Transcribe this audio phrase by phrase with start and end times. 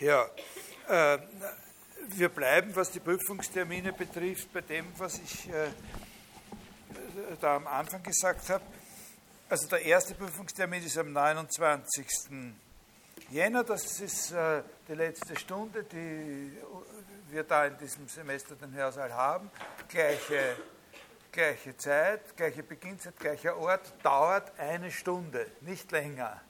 [0.00, 0.28] Ja,
[0.88, 1.18] äh,
[2.08, 5.68] wir bleiben, was die Prüfungstermine betrifft, bei dem, was ich äh,
[7.40, 8.64] da am Anfang gesagt habe.
[9.48, 12.06] Also der erste Prüfungstermin ist am 29.
[13.30, 16.58] Jänner, das ist äh, die letzte Stunde, die
[17.28, 19.48] wir da in diesem Semester den Hörsaal haben.
[19.86, 20.56] Gleiche,
[21.30, 26.40] gleiche Zeit, gleiche Beginnzeit, gleicher Ort, dauert eine Stunde, nicht länger.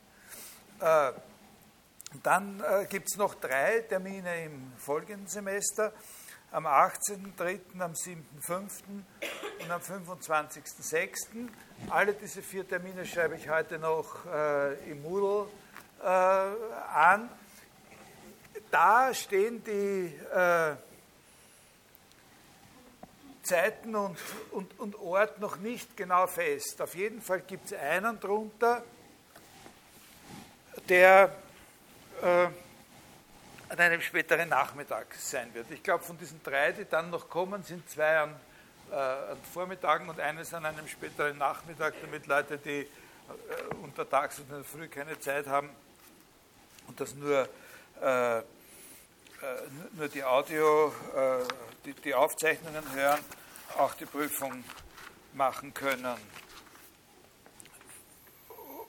[0.81, 1.13] Äh,
[2.23, 5.93] dann äh, gibt es noch drei Termine im folgenden Semester,
[6.53, 8.71] am 18.03., am 7.05.
[9.63, 11.49] und am 25.06.
[11.91, 15.49] Alle diese vier Termine schreibe ich heute noch äh, im Moodle
[16.01, 17.29] äh, an.
[18.71, 20.77] Da stehen die äh,
[23.43, 24.19] Zeiten und,
[24.53, 26.81] und, und Ort noch nicht genau fest.
[26.81, 28.83] Auf jeden Fall gibt es einen drunter,
[30.89, 31.37] der
[32.25, 32.49] äh,
[33.69, 35.71] an einem späteren Nachmittag sein wird.
[35.71, 38.35] Ich glaube, von diesen drei, die dann noch kommen, sind zwei an,
[38.91, 42.87] äh, an Vormittagen und eines an einem späteren Nachmittag, damit Leute, die äh,
[43.83, 45.71] untertags und in der Früh keine Zeit haben
[46.87, 47.49] und das nur,
[48.01, 48.43] äh, äh
[49.93, 51.45] nur die Audio, äh,
[51.85, 53.21] die, die Aufzeichnungen hören,
[53.77, 54.65] auch die Prüfung
[55.35, 56.17] machen können.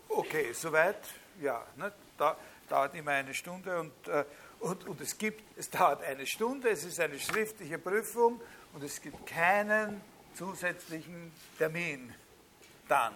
[0.07, 1.01] Okay, soweit?
[1.41, 1.65] Ja.
[1.75, 1.91] Ne?
[2.17, 2.37] Da,
[2.69, 4.25] dauert immer eine Stunde und, äh,
[4.59, 8.41] und, und es gibt, es dauert eine Stunde, es ist eine schriftliche Prüfung
[8.73, 10.01] und es gibt keinen
[10.33, 12.13] zusätzlichen Termin
[12.87, 13.13] dann.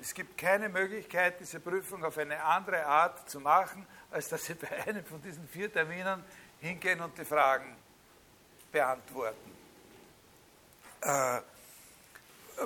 [0.00, 4.54] Es gibt keine Möglichkeit, diese Prüfung auf eine andere Art zu machen, als dass Sie
[4.54, 6.22] bei einem von diesen vier Terminen
[6.60, 7.76] hingehen und die Fragen
[8.70, 9.52] beantworten.
[11.00, 11.40] Äh,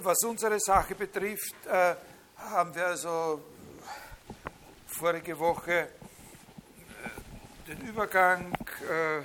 [0.00, 1.94] was unsere Sache betrifft, äh,
[2.36, 3.42] haben wir also
[4.86, 5.88] vorige Woche
[7.68, 9.20] den Übergang äh,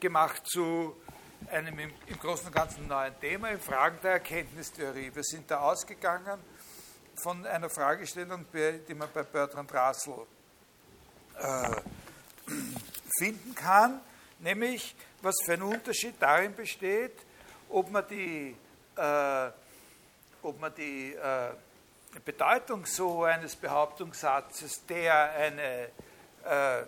[0.00, 0.96] gemacht zu
[1.52, 5.12] einem im, im, Großen und Ganzen neuen Thema, in Fragen der Erkenntnistheorie.
[5.14, 6.40] Wir sind da ausgegangen
[7.22, 10.26] von einer Fragestellung, die man bei Bertrand Russell
[11.38, 12.50] äh,
[13.18, 14.00] finden kann,
[14.40, 17.14] nämlich was für ein Unterschied darin besteht,
[17.68, 18.56] ob man die,
[18.96, 19.50] äh,
[20.42, 21.50] ob man die äh,
[22.24, 25.90] Bedeutung so eines Behauptungssatzes, der eine
[26.44, 26.84] äh,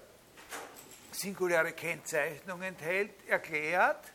[1.15, 4.12] singuläre Kennzeichnung enthält, erklärt.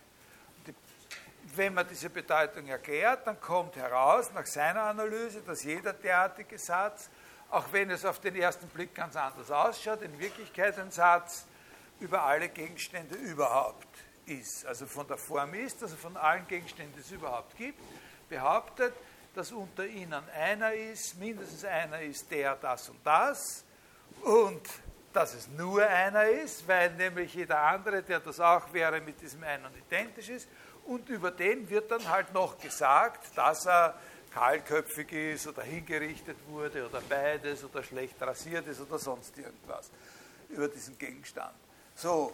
[1.55, 7.09] Wenn man diese Bedeutung erklärt, dann kommt heraus nach seiner Analyse, dass jeder derartige Satz,
[7.49, 11.45] auch wenn es auf den ersten Blick ganz anders ausschaut, in Wirklichkeit ein Satz
[11.99, 13.87] über alle Gegenstände überhaupt
[14.25, 14.65] ist.
[14.65, 17.79] Also von der Form ist, also von allen Gegenständen, die es überhaupt gibt,
[18.29, 18.93] behauptet,
[19.33, 23.63] dass unter ihnen einer ist, mindestens einer ist der, das und das,
[24.23, 24.67] und
[25.17, 29.43] dass es nur einer ist, weil nämlich jeder andere, der das auch wäre, mit diesem
[29.43, 30.47] einen identisch ist.
[30.85, 33.95] Und über den wird dann halt noch gesagt, dass er
[34.31, 39.89] kahlköpfig ist oder hingerichtet wurde oder beides oder schlecht rasiert ist oder sonst irgendwas
[40.49, 41.55] über diesen Gegenstand.
[41.95, 42.31] So,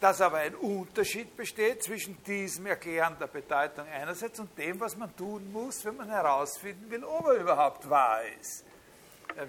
[0.00, 5.16] dass aber ein Unterschied besteht zwischen diesem Erklären der Bedeutung einerseits und dem, was man
[5.16, 8.64] tun muss, wenn man herausfinden will, ob er überhaupt wahr ist.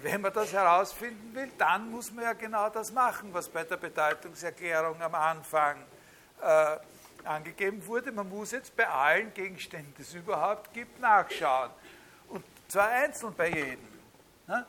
[0.02, 3.78] Wenn man das herausfinden will, dann muss man ja genau das machen, was bei der
[3.78, 5.82] Bedeutungserklärung am Anfang
[6.42, 6.76] äh,
[7.24, 8.12] angegeben wurde.
[8.12, 11.70] Man muss jetzt bei allen Gegenständen, die es überhaupt gibt, nachschauen.
[12.28, 13.88] Und zwar einzeln bei jedem.
[14.46, 14.66] Ne?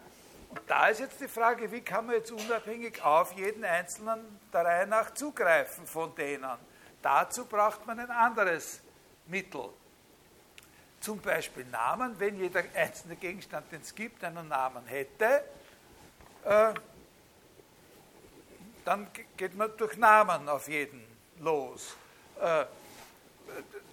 [0.52, 4.64] Und da ist jetzt die Frage, wie kann man jetzt unabhängig auf jeden Einzelnen der
[4.64, 6.58] Reihe nach zugreifen von denen?
[7.02, 8.82] Dazu braucht man ein anderes
[9.28, 9.70] Mittel
[11.00, 15.44] zum Beispiel Namen, wenn jeder einzelne Gegenstand, den es gibt, einen Namen hätte,
[16.46, 16.74] äh,
[18.86, 19.08] dann
[19.38, 21.06] geht man durch Namen auf jeden
[21.40, 21.96] los.
[22.40, 22.66] Äh,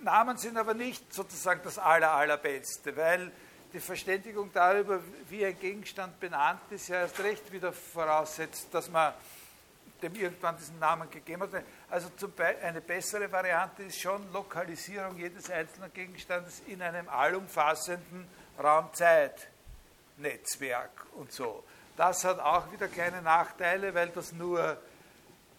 [0.03, 3.33] Namen sind aber nicht sozusagen das Aller, Allerbeste, weil
[3.73, 9.13] die Verständigung darüber, wie ein Gegenstand benannt ist, ja erst recht wieder voraussetzt, dass man
[10.03, 11.51] dem irgendwann diesen Namen gegeben hat.
[11.91, 12.09] Also
[12.63, 18.27] eine bessere Variante ist schon Lokalisierung jedes einzelnen Gegenstandes in einem allumfassenden
[18.59, 21.63] Raumzeitnetzwerk und so.
[21.97, 24.77] Das hat auch wieder kleine Nachteile, weil das nur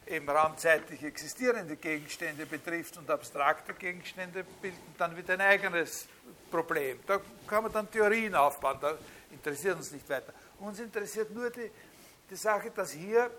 [0.05, 6.07] eben raumzeitlich existierende Gegenstände betrifft und abstrakte Gegenstände bilden dann wieder ein eigenes
[6.49, 6.99] Problem.
[7.05, 8.97] Da kann man dann Theorien aufbauen, da
[9.31, 10.33] interessiert uns nicht weiter.
[10.59, 11.69] Uns interessiert nur die,
[12.29, 13.29] die Sache, dass hier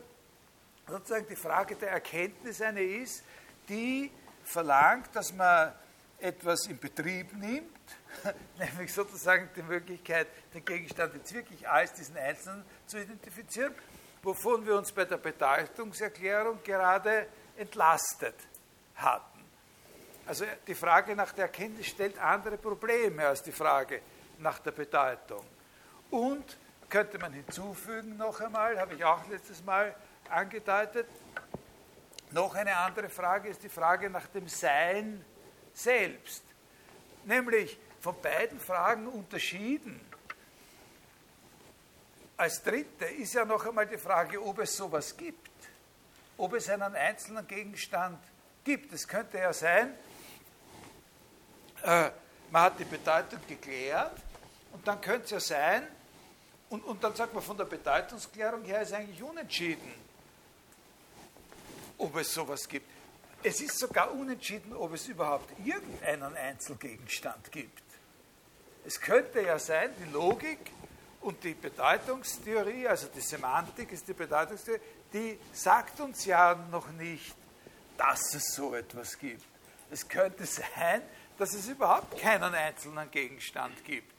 [0.89, 3.23] sozusagen die Frage der Erkenntnis eine ist,
[3.69, 4.11] die
[4.45, 5.73] verlangt, dass man
[6.19, 7.79] etwas in Betrieb nimmt,
[8.59, 13.75] nämlich sozusagen die Möglichkeit, den Gegenstand jetzt wirklich als diesen Einzelnen zu identifizieren
[14.23, 17.27] wovon wir uns bei der Bedeutungserklärung gerade
[17.57, 18.35] entlastet
[18.97, 19.39] hatten.
[20.27, 24.03] Also die Frage nach der Erkenntnis stellt andere Probleme als die Frage
[24.39, 25.45] nach der Bedeutung.
[26.11, 26.59] Und
[26.89, 29.95] könnte man hinzufügen noch einmal, habe ich auch letztes Mal
[30.31, 31.07] angedeutet,
[32.31, 35.25] noch eine andere Frage ist die Frage nach dem Sein
[35.73, 36.43] selbst.
[37.25, 40.01] Nämlich von beiden Fragen unterschieden.
[42.37, 45.51] Als dritte ist ja noch einmal die Frage, ob es sowas gibt,
[46.37, 48.19] ob es einen einzelnen Gegenstand
[48.63, 48.93] gibt.
[48.93, 49.95] Es könnte ja sein,
[51.83, 52.11] äh,
[52.51, 54.17] man hat die Bedeutung geklärt
[54.73, 55.89] und dann könnte es ja sein,
[56.71, 59.91] und, und dann sagt man, von der Bedeutungsklärung her ist eigentlich unentschieden,
[61.99, 62.87] ob es sowas gibt.
[63.43, 67.83] Es ist sogar unentschieden, ob es überhaupt irgendeinen Einzelgegenstand gibt.
[68.85, 70.59] Es könnte ja sein, die Logik
[71.21, 74.81] und die Bedeutungstheorie, also die Semantik ist die Bedeutungstheorie,
[75.13, 77.35] die sagt uns ja noch nicht,
[77.97, 79.45] dass es so etwas gibt.
[79.91, 81.03] Es könnte sein,
[81.39, 84.13] dass es überhaupt keinen einzelnen Gegenstand gibt.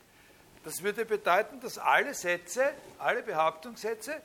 [0.63, 4.21] Das würde bedeuten, dass alle Sätze, alle Behauptungssätze,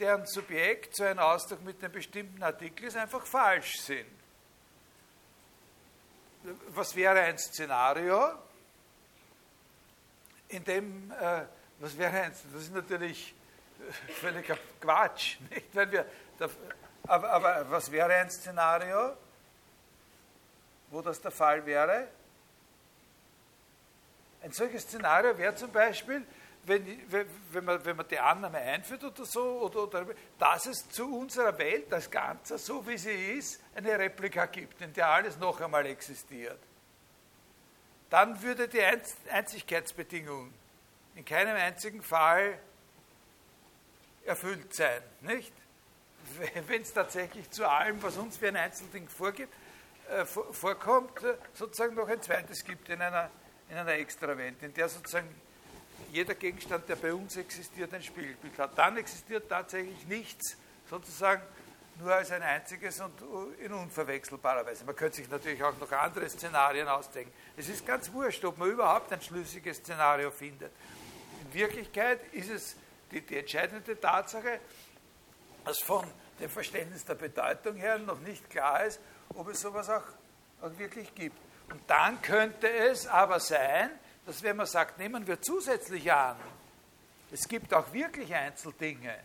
[0.00, 4.08] deren Subjekt so ein Ausdruck mit einem bestimmten Artikel ist, einfach falsch sind.
[6.68, 8.32] Was wäre ein Szenario,
[10.48, 11.42] in dem, äh,
[11.78, 13.34] was wäre ein, das ist natürlich
[14.20, 15.66] völliger Quatsch, nicht?
[15.74, 16.06] Wenn wir,
[17.06, 19.16] aber, aber was wäre ein Szenario,
[20.90, 22.08] wo das der Fall wäre?
[24.42, 26.24] Ein solches Szenario wäre zum Beispiel,
[26.64, 30.06] wenn, wenn, man, wenn man die Annahme einführt oder so, oder, oder,
[30.38, 34.92] dass es zu unserer Welt als Ganzer, so wie sie ist, eine Replika gibt, in
[34.92, 36.58] der alles noch einmal existiert.
[38.10, 38.82] Dann würde die
[39.30, 40.52] Einzigkeitsbedingung
[41.14, 42.58] in keinem einzigen Fall
[44.24, 45.52] erfüllt sein, nicht?
[46.66, 49.52] Wenn es tatsächlich zu allem, was uns wie ein Einzelding vorgibt,
[50.10, 53.30] äh, vorkommt, äh, sozusagen noch ein zweites gibt in einer
[53.70, 55.28] in einer Extrawelt, in der sozusagen
[56.12, 58.76] jeder Gegenstand, der bei uns existiert, ein Spiegelbild hat.
[58.76, 60.56] Dann existiert tatsächlich nichts
[60.88, 61.42] sozusagen
[62.00, 63.12] nur als ein einziges und
[63.60, 64.84] in unverwechselbarer Weise.
[64.84, 67.32] Man könnte sich natürlich auch noch andere Szenarien ausdenken.
[67.56, 70.72] Es ist ganz wurscht, ob man überhaupt ein schlüssiges Szenario findet.
[71.42, 72.76] In Wirklichkeit ist es
[73.10, 74.60] die, die entscheidende Tatsache,
[75.64, 76.06] dass von
[76.40, 79.00] dem Verständnis der Bedeutung her noch nicht klar ist,
[79.34, 80.04] ob es sowas auch,
[80.62, 81.36] auch wirklich gibt.
[81.70, 83.90] Und dann könnte es aber sein,
[84.30, 86.36] dass wenn man sagt, nehmen wir zusätzlich an,
[87.32, 89.18] es gibt auch wirklich Einzeldinge,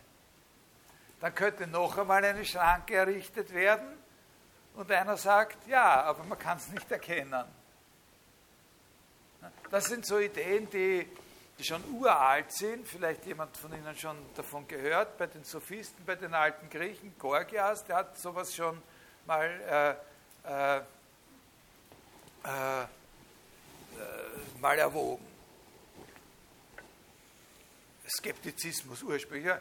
[1.20, 3.86] dann könnte noch einmal eine Schranke errichtet werden
[4.74, 7.44] und einer sagt, ja, aber man kann es nicht erkennen.
[9.70, 11.08] Das sind so Ideen, die,
[11.56, 16.16] die schon uralt sind, vielleicht jemand von Ihnen schon davon gehört, bei den Sophisten, bei
[16.16, 18.82] den alten Griechen, Gorgias, der hat sowas schon
[19.24, 19.96] mal
[20.44, 20.78] äh, äh,
[22.42, 22.86] äh,
[24.60, 25.26] mal erwogen.
[28.08, 29.54] Skeptizismus ursprünglich.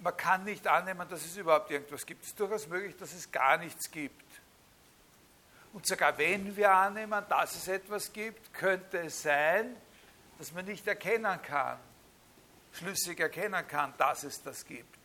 [0.00, 2.22] Man kann nicht annehmen, dass es überhaupt irgendwas gibt.
[2.22, 4.24] Es ist durchaus möglich, dass es gar nichts gibt.
[5.72, 9.76] Und sogar wenn wir annehmen, dass es etwas gibt, könnte es sein,
[10.38, 11.78] dass man nicht erkennen kann,
[12.72, 14.96] schlüssig erkennen kann, dass es das gibt.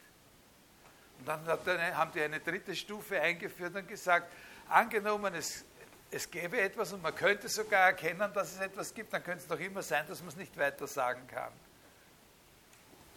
[1.20, 1.48] Und dann
[1.96, 4.32] haben die eine dritte Stufe eingeführt und gesagt,
[4.70, 5.66] angenommen, es
[6.14, 9.48] es gäbe etwas und man könnte sogar erkennen, dass es etwas gibt, dann könnte es
[9.48, 11.52] doch immer sein, dass man es nicht weiter sagen kann.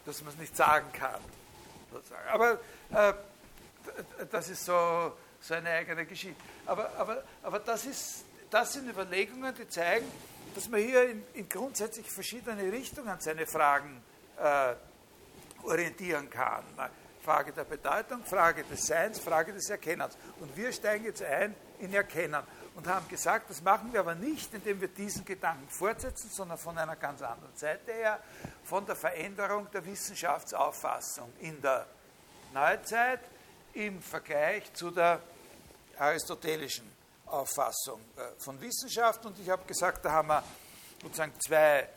[0.05, 1.21] Dass man es nicht sagen kann.
[1.91, 2.27] Sozusagen.
[2.29, 2.59] Aber
[2.91, 3.13] äh,
[4.31, 6.41] das ist so, so eine eigene Geschichte.
[6.65, 10.09] Aber, aber, aber das, ist, das sind Überlegungen, die zeigen,
[10.55, 14.01] dass man hier in, in grundsätzlich verschiedene Richtungen seine Fragen
[14.37, 14.73] äh,
[15.63, 16.63] orientieren kann.
[17.21, 20.17] Frage der Bedeutung, Frage des Seins, Frage des Erkennens.
[20.39, 22.41] Und wir steigen jetzt ein in Erkennen
[22.77, 26.77] und haben gesagt, das machen wir aber nicht, indem wir diesen Gedanken fortsetzen, sondern von
[26.77, 28.19] einer ganz anderen Seite her,
[28.63, 31.87] von der Veränderung der Wissenschaftsauffassung in der
[32.53, 33.21] Neuzeit
[33.73, 35.19] im Vergleich zu der
[35.97, 36.85] aristotelischen
[37.25, 39.25] Auffassung äh, von Wissenschaft.
[39.25, 40.43] Und ich habe gesagt, da haben wir
[41.01, 41.89] sozusagen zwei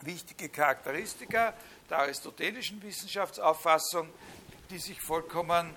[0.00, 1.52] wichtige Charakteristika
[1.90, 4.08] der aristotelischen Wissenschaftsauffassung,
[4.70, 5.76] die sich vollkommen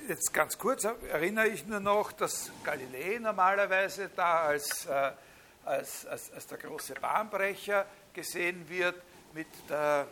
[0.08, 5.12] jetzt ganz kurz, erinnere ich nur noch, dass Galilei normalerweise da als, äh,
[5.64, 9.00] als, als, als der große Bahnbrecher gesehen wird
[9.32, 10.06] mit, der,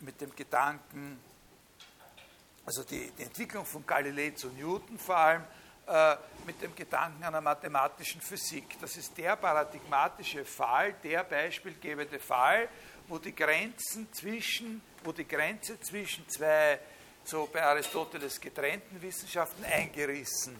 [0.00, 1.20] mit dem Gedanken,
[2.64, 5.44] also die, die Entwicklung von Galilei zu Newton vor allem,
[5.88, 6.16] äh,
[6.46, 8.76] mit dem Gedanken einer mathematischen Physik.
[8.80, 12.68] Das ist der paradigmatische Fall, der beispielgebende Fall,
[13.06, 16.78] wo die Grenzen zwischen, wo die Grenze zwischen zwei
[17.24, 20.56] so bei Aristoteles getrennten Wissenschaften eingerissen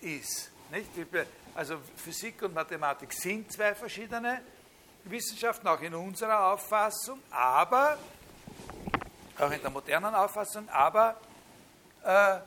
[0.00, 0.50] ist.
[0.70, 0.90] Nicht?
[1.54, 4.40] Also Physik und Mathematik sind zwei verschiedene
[5.04, 7.98] Wissenschaften, auch in unserer Auffassung, aber,
[9.38, 11.20] auch in der modernen Auffassung, aber
[12.04, 12.38] äh,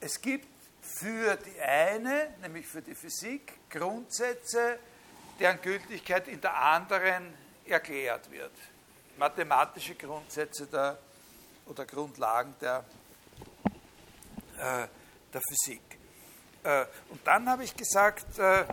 [0.00, 0.49] es gibt
[0.90, 4.78] für die eine, nämlich für die Physik, Grundsätze,
[5.38, 7.32] deren Gültigkeit in der anderen
[7.64, 8.52] erklärt wird.
[9.16, 10.98] Mathematische Grundsätze der,
[11.66, 12.84] oder Grundlagen der,
[14.58, 14.86] äh,
[15.32, 15.82] der Physik.
[16.62, 18.64] Äh, und dann habe ich gesagt, äh,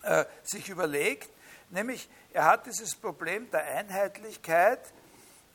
[0.04, 1.30] äh, sich überlegt,
[1.70, 4.80] nämlich er hat dieses Problem der Einheitlichkeit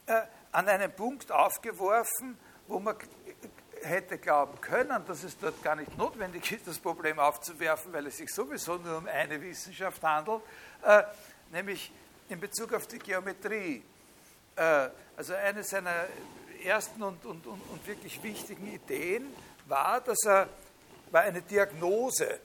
[0.04, 2.36] äh, an einen Punkt aufgeworfen,
[2.68, 2.96] wo man
[3.82, 8.16] hätte glauben können, dass es dort gar nicht notwendig ist, das Problem aufzuwerfen, weil es
[8.16, 10.42] sich sowieso nur um eine Wissenschaft handelt,
[10.84, 11.02] äh,
[11.50, 11.92] nämlich
[12.28, 13.82] in Bezug auf die Geometrie.
[14.56, 16.06] Äh, also eine seiner
[16.64, 19.26] ersten und, und, und, und, wirklich wichtigen Ideen
[19.66, 20.48] war, dass er
[21.10, 22.40] war eine Diagnose,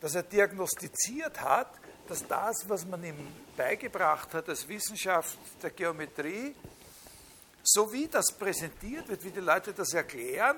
[0.00, 1.70] dass er diagnostiziert hat,
[2.08, 6.54] dass das, was man ihm beigebracht hat als Wissenschaft der Geometrie,
[7.62, 10.56] so wie das präsentiert wird, wie die Leute das erklären,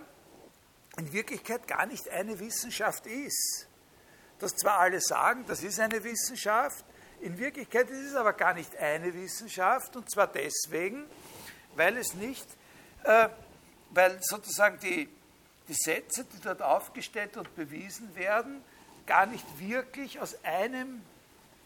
[0.97, 3.67] in Wirklichkeit gar nicht eine Wissenschaft ist.
[4.39, 6.85] Dass zwar alle sagen, das ist eine Wissenschaft,
[7.21, 11.07] in Wirklichkeit ist es aber gar nicht eine Wissenschaft und zwar deswegen,
[11.77, 12.47] weil es nicht,
[13.05, 13.29] äh,
[13.91, 15.09] weil sozusagen die,
[15.69, 18.63] die Sätze, die dort aufgestellt und bewiesen werden,
[19.07, 21.03] gar nicht wirklich aus einem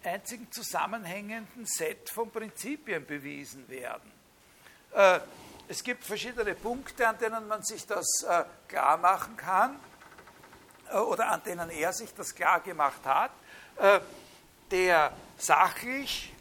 [0.05, 4.13] einzigen zusammenhängenden Set von Prinzipien bewiesen werden.
[4.97, 5.21] Äh,
[5.69, 9.79] es gibt verschiedene Punkte, an denen man sich das äh, klar machen kann
[10.91, 13.31] äh, oder an denen er sich das klar gemacht hat.
[14.71, 16.33] Der sachlich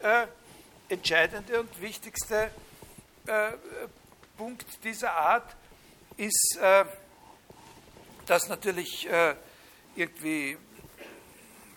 [0.87, 2.49] entscheidende und wichtigste
[4.37, 5.53] Punkt dieser Art
[6.15, 6.57] ist,
[8.25, 9.09] dass natürlich
[9.95, 10.57] irgendwie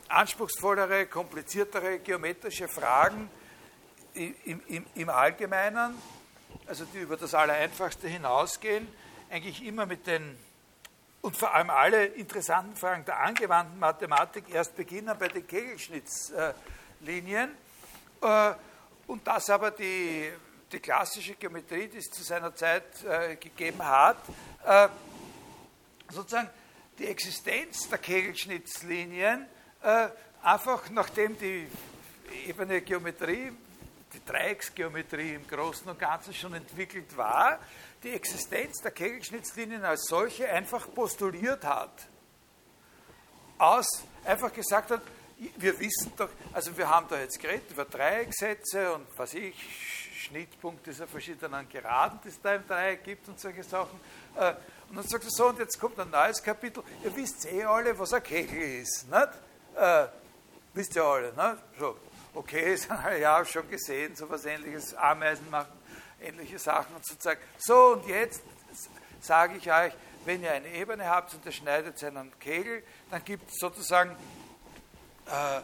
[0.06, 3.28] anspruchsvollere, kompliziertere geometrische Fragen
[4.14, 6.00] im, im, im Allgemeinen
[6.68, 8.86] also die über das Allereinfachste hinausgehen,
[9.30, 10.38] eigentlich immer mit den
[11.20, 17.50] und vor allem alle interessanten Fragen der angewandten Mathematik erst beginnen bei den Kegelschnittslinien.
[18.22, 18.52] Äh,
[19.06, 20.30] und dass aber die,
[20.70, 24.18] die klassische Geometrie, die es zu seiner Zeit äh, gegeben hat,
[24.64, 24.88] äh,
[26.10, 26.48] sozusagen
[26.98, 29.46] die Existenz der Kegelschnittslinien
[30.42, 31.68] einfach nachdem die
[32.46, 33.52] ebene Geometrie,
[34.12, 37.58] die Dreiecksgeometrie im Großen und Ganzen schon entwickelt war,
[38.02, 42.08] die Existenz der Kegelschnittslinien als solche einfach postuliert hat.
[43.58, 43.86] Aus,
[44.24, 45.02] einfach gesagt hat,
[45.56, 49.54] wir wissen doch, also wir haben da jetzt geredet über Dreiecksätze und was ich,
[50.18, 53.98] Schnittpunkte dieser verschiedenen Geraden, die es da im Dreieck gibt und solche Sachen.
[54.36, 54.54] Äh,
[54.88, 56.82] und dann sagt er so, und jetzt kommt ein neues Kapitel.
[57.04, 59.28] Ihr wisst eh alle, was ein Kegel ist, nicht?
[59.76, 60.06] Äh,
[60.74, 61.58] wisst ihr alle, ne?
[61.78, 61.96] So,
[62.38, 62.78] okay,
[63.20, 65.78] ja schon gesehen, so was ähnliches, Ameisen machen
[66.20, 67.40] ähnliche Sachen und sozusagen.
[67.58, 68.42] So, und jetzt
[69.20, 69.92] sage ich euch,
[70.24, 74.16] wenn ihr eine Ebene habt und ihr schneidet einen Kegel, dann gibt es sozusagen
[75.26, 75.62] äh, äh,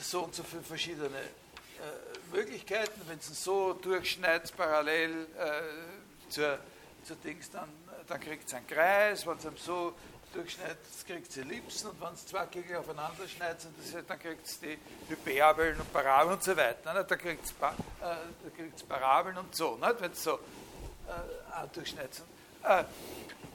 [0.00, 3.00] so und so viele verschiedene äh, Möglichkeiten.
[3.06, 6.58] Wenn es so durchschneidet, parallel äh, zur,
[7.04, 7.68] zur Dings, dann,
[8.06, 9.26] dann kriegt es einen Kreis.
[9.26, 9.94] Wenn es so
[10.32, 13.66] durchschneidet, kriegt es Ellipsen und wenn es zwei Kegel aufeinander schneidet,
[14.06, 16.92] dann kriegt es die Hyperbeln und Parabeln und so weiter.
[16.92, 17.04] Ne?
[17.04, 19.94] Da kriegt es äh, Parabeln und so, ne?
[19.98, 22.22] wenn es so äh, durchschneidet.
[22.62, 22.84] Äh,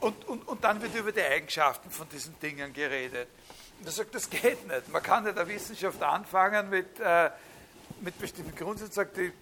[0.00, 3.28] und, und, und dann wird über die Eigenschaften von diesen Dingen geredet.
[3.78, 4.88] Und er sagt, das geht nicht.
[4.88, 7.30] Man kann in der Wissenschaft anfangen mit, äh,
[8.00, 9.32] mit bestimmten Grundsätzen, sagt, die,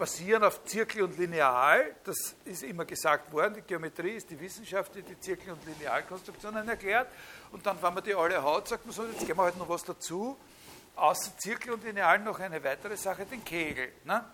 [0.00, 1.94] basieren auf Zirkel und Lineal.
[2.04, 3.52] Das ist immer gesagt worden.
[3.56, 7.06] Die Geometrie ist die Wissenschaft, die die Zirkel- und Linealkonstruktionen erklärt.
[7.52, 9.68] Und dann, wenn man die alle hat, sagt man so, jetzt geben wir halt noch
[9.68, 10.38] was dazu.
[10.96, 13.92] Außer Zirkel und Lineal noch eine weitere Sache, den Kegel.
[14.04, 14.24] Ne?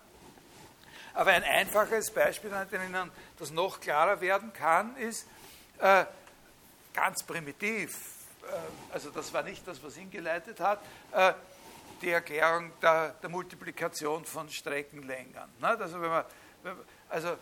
[1.13, 5.27] Aber ein einfaches Beispiel, an dem Ihnen das noch klarer werden kann, ist
[5.79, 6.05] äh,
[6.93, 7.97] ganz primitiv.
[8.43, 10.79] Äh, also das war nicht das, was ihn geleitet hat.
[11.11, 11.33] Äh,
[12.01, 15.49] die Erklärung der, der Multiplikation von Streckenlängern.
[15.59, 15.67] Ne?
[15.67, 16.25] Also, wenn man,
[17.09, 17.37] also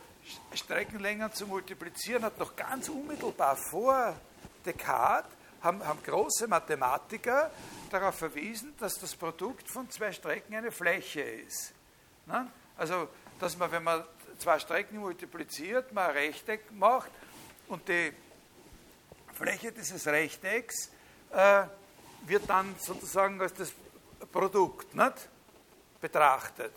[0.53, 4.15] Streckenlängern zu multiplizieren hat noch ganz unmittelbar vor
[4.65, 7.51] Descartes haben, haben große Mathematiker
[7.89, 11.73] darauf verwiesen, dass das Produkt von zwei Strecken eine Fläche ist.
[12.27, 12.47] Ne?
[12.77, 14.03] Also, dass man, wenn man
[14.37, 17.09] zwei Strecken multipliziert, man ein Rechteck macht
[17.67, 18.13] und die
[19.33, 20.91] Fläche dieses Rechtecks
[21.31, 21.63] äh,
[22.25, 23.73] wird dann sozusagen als das
[24.31, 25.29] Produkt nicht?
[26.01, 26.73] betrachtet.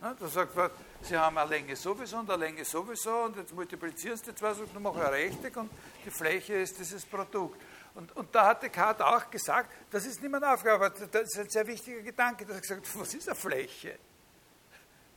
[0.00, 0.22] Nicht?
[0.22, 0.70] Da sagt man,
[1.02, 4.54] Sie haben eine Länge sowieso und eine Länge sowieso und jetzt multiplizieren Sie die zwei,
[4.54, 5.70] sagt, machen ein Rechteck und
[6.04, 7.60] die Fläche ist dieses Produkt.
[7.94, 11.38] Und, und da hat Descartes auch gesagt, das ist nicht mehr eine Aufgabe, das ist
[11.38, 12.44] ein sehr wichtiger Gedanke.
[12.48, 13.98] Er hat gesagt, was ist eine Fläche?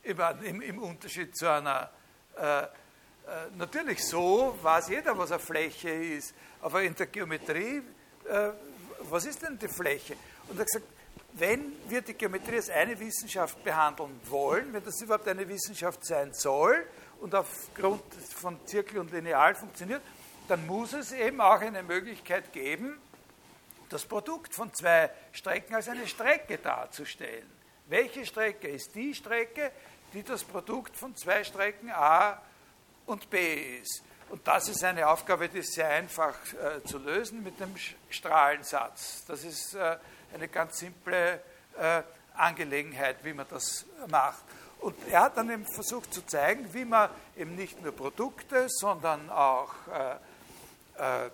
[0.02, 1.90] Im, im Unterschied zu einer,
[2.36, 2.68] äh, äh,
[3.56, 7.82] natürlich so weiß jeder, was eine Fläche ist, aber in der Geometrie,
[8.28, 8.50] äh,
[9.02, 10.16] was ist denn die Fläche?
[10.48, 10.86] Und er hat gesagt,
[11.38, 16.32] wenn wir die Geometrie als eine Wissenschaft behandeln wollen, wenn das überhaupt eine Wissenschaft sein
[16.32, 16.86] soll
[17.20, 18.02] und aufgrund
[18.34, 20.02] von Zirkel und Lineal funktioniert,
[20.48, 22.98] dann muss es eben auch eine Möglichkeit geben,
[23.88, 27.46] das Produkt von zwei Strecken als eine Strecke darzustellen.
[27.86, 29.72] Welche Strecke ist die Strecke,
[30.12, 32.40] die das Produkt von zwei Strecken A
[33.06, 34.02] und B ist?
[34.30, 37.74] Und das ist eine Aufgabe, die ist sehr einfach äh, zu lösen mit dem
[38.10, 39.24] Strahlensatz.
[39.26, 39.96] Das ist äh,
[40.34, 41.40] eine ganz simple
[41.78, 42.02] äh,
[42.34, 44.44] Angelegenheit, wie man das macht.
[44.80, 49.28] Und er hat dann eben versucht zu zeigen, wie man eben nicht nur Produkte, sondern
[49.28, 49.74] auch
[50.98, 51.30] äh, äh,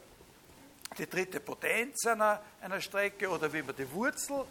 [0.96, 4.44] die dritte Potenz einer, einer Strecke oder wie man die Wurzel,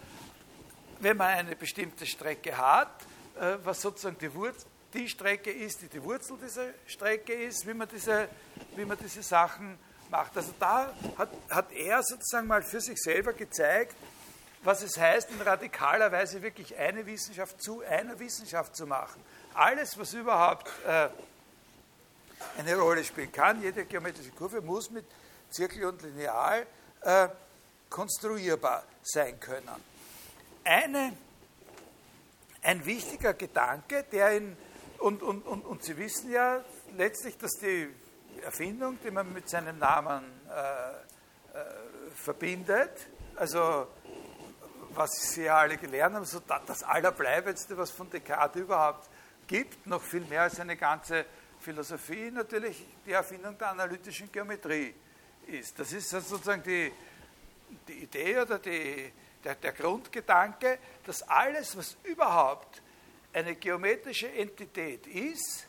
[1.00, 3.02] wenn man eine bestimmte Strecke hat,
[3.40, 7.74] äh, was sozusagen die, Wurzel, die Strecke ist, die die Wurzel dieser Strecke ist, wie
[7.74, 8.28] man diese,
[8.76, 9.80] wie man diese Sachen
[10.10, 10.38] macht.
[10.38, 13.96] Also da hat, hat er sozusagen mal für sich selber gezeigt,
[14.64, 19.22] was es heißt, in radikaler Weise wirklich eine Wissenschaft zu einer Wissenschaft zu machen.
[19.54, 21.10] Alles, was überhaupt äh,
[22.58, 25.06] eine Rolle spielen kann, jede geometrische Kurve muss mit
[25.50, 26.66] Zirkel und Lineal
[27.02, 27.28] äh,
[27.90, 29.70] konstruierbar sein können.
[30.64, 31.14] Eine,
[32.62, 34.58] ein wichtiger Gedanke, der in,
[35.00, 36.64] und, und, und, und Sie wissen ja
[36.96, 37.90] letztlich, dass die
[38.42, 41.66] Erfindung, die man mit seinem Namen äh, äh
[42.16, 43.88] verbindet, also
[44.96, 49.10] was Sie ja alle gelernt haben, so das Allerbleibendste, was von Descartes überhaupt
[49.48, 51.26] gibt, noch viel mehr als eine ganze
[51.60, 54.94] Philosophie, natürlich die Erfindung der analytischen Geometrie
[55.48, 55.80] ist.
[55.80, 56.92] Das ist sozusagen die,
[57.88, 59.12] die Idee oder die,
[59.44, 62.82] der, der Grundgedanke, dass alles, was überhaupt
[63.34, 65.68] eine geometrische Entität ist,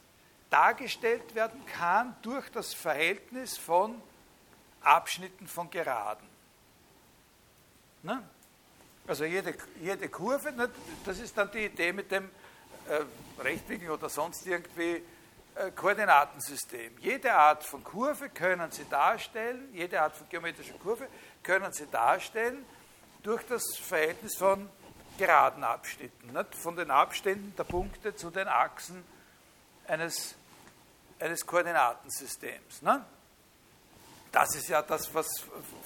[0.50, 4.00] dargestellt werden kann durch das Verhältnis von
[4.82, 6.28] Abschnitten von Geraden.
[8.02, 8.22] Ne?
[9.07, 10.71] Also jede, jede Kurve, ne,
[11.05, 12.31] das ist dann die Idee mit dem
[12.88, 15.03] äh, Rechtwinkel oder sonst irgendwie
[15.55, 16.97] äh, Koordinatensystem.
[16.99, 21.07] Jede Art von Kurve können Sie darstellen, jede Art von geometrischer Kurve
[21.43, 22.64] können Sie darstellen
[23.23, 24.71] durch das Verhältnis von
[25.19, 26.55] geraden Abschnitten, nicht?
[26.55, 29.05] von den Abständen der Punkte zu den Achsen
[29.87, 30.35] eines,
[31.21, 32.83] eines Koordinatensystems.
[32.83, 33.05] Ne?
[34.33, 35.29] Das ist ja das, was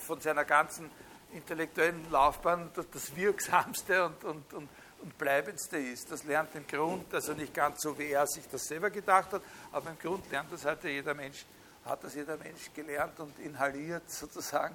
[0.07, 0.91] von seiner ganzen
[1.33, 4.69] intellektuellen Laufbahn das Wirksamste und, und, und,
[5.03, 6.11] und Bleibendste ist.
[6.11, 9.43] Das lernt im Grund, also nicht ganz so, wie er sich das selber gedacht hat,
[9.73, 11.45] aber im Grund lernt das heute jeder Mensch,
[11.85, 14.75] hat das jeder Mensch gelernt und inhaliert sozusagen,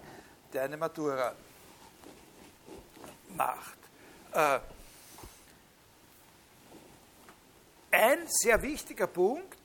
[0.51, 1.33] der eine Matura
[3.29, 3.77] macht.
[4.31, 4.59] Äh,
[7.91, 9.57] ein sehr wichtiger Punkt,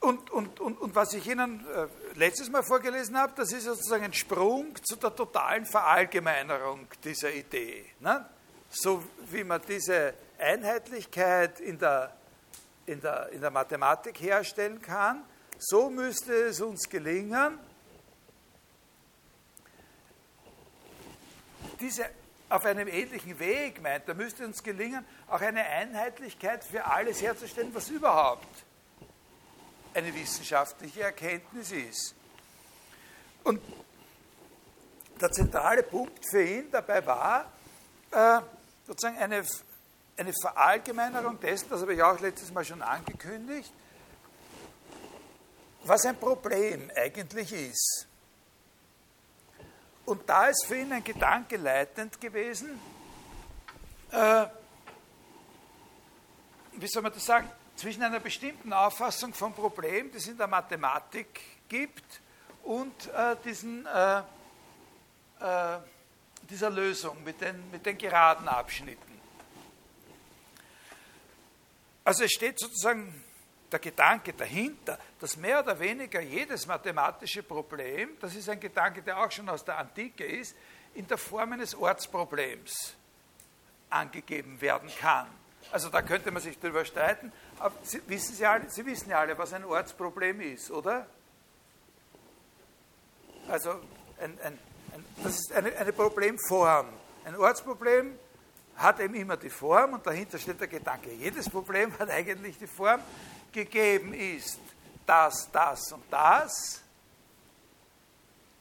[0.00, 4.04] und, und, und, und was ich Ihnen äh, letztes Mal vorgelesen habe, das ist sozusagen
[4.04, 7.84] ein Sprung zu der totalen Verallgemeinerung dieser Idee.
[7.98, 8.24] Ne?
[8.70, 12.16] So wie man diese Einheitlichkeit in der,
[12.86, 15.24] in, der, in der Mathematik herstellen kann,
[15.58, 17.58] so müsste es uns gelingen,
[21.80, 22.06] diese
[22.48, 27.74] auf einem ähnlichen Weg meint, da müsste uns gelingen, auch eine Einheitlichkeit für alles herzustellen,
[27.74, 28.46] was überhaupt
[29.98, 32.14] eine wissenschaftliche Erkenntnis ist.
[33.42, 33.60] Und
[35.20, 37.52] der zentrale Punkt für ihn dabei war,
[38.10, 38.40] äh,
[38.86, 39.44] sozusagen eine,
[40.16, 43.72] eine Verallgemeinerung dessen, das habe ich auch letztes Mal schon angekündigt,
[45.84, 48.06] was ein Problem eigentlich ist.
[50.04, 52.80] Und da ist für ihn ein Gedanke leitend gewesen,
[54.12, 54.46] äh,
[56.72, 60.48] wie soll man das sagen, zwischen einer bestimmten Auffassung vom Problem, das es in der
[60.48, 62.20] Mathematik gibt,
[62.64, 64.18] und äh, diesen, äh,
[65.40, 65.78] äh,
[66.50, 69.18] dieser Lösung mit den, mit den geraden Abschnitten.
[72.04, 73.24] Also es steht sozusagen
[73.70, 79.18] der Gedanke dahinter, dass mehr oder weniger jedes mathematische Problem, das ist ein Gedanke, der
[79.18, 80.56] auch schon aus der Antike ist,
[80.94, 82.96] in der Form eines Ortsproblems
[83.90, 85.28] angegeben werden kann.
[85.70, 87.32] Also da könnte man sich darüber streiten,
[87.82, 91.06] Sie wissen, Sie, alle, Sie wissen ja alle, was ein Ortsproblem ist, oder?
[93.48, 93.70] Also
[94.20, 94.58] ein, ein,
[94.94, 96.86] ein, das ist eine, eine Problemform.
[97.24, 98.18] Ein Ortsproblem
[98.76, 101.12] hat eben immer die Form und dahinter steht der Gedanke.
[101.12, 103.00] Jedes Problem hat eigentlich die Form
[103.52, 104.58] gegeben ist
[105.06, 106.82] das, das und das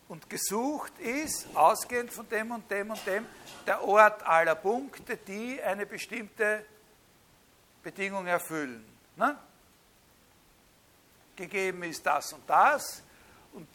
[0.07, 3.25] und gesucht ist, ausgehend von dem und dem und dem,
[3.65, 6.65] der Ort aller Punkte, die eine bestimmte
[7.83, 8.83] Bedingung erfüllen.
[9.15, 9.37] Ne?
[11.35, 13.03] Gegeben ist das und das
[13.53, 13.67] und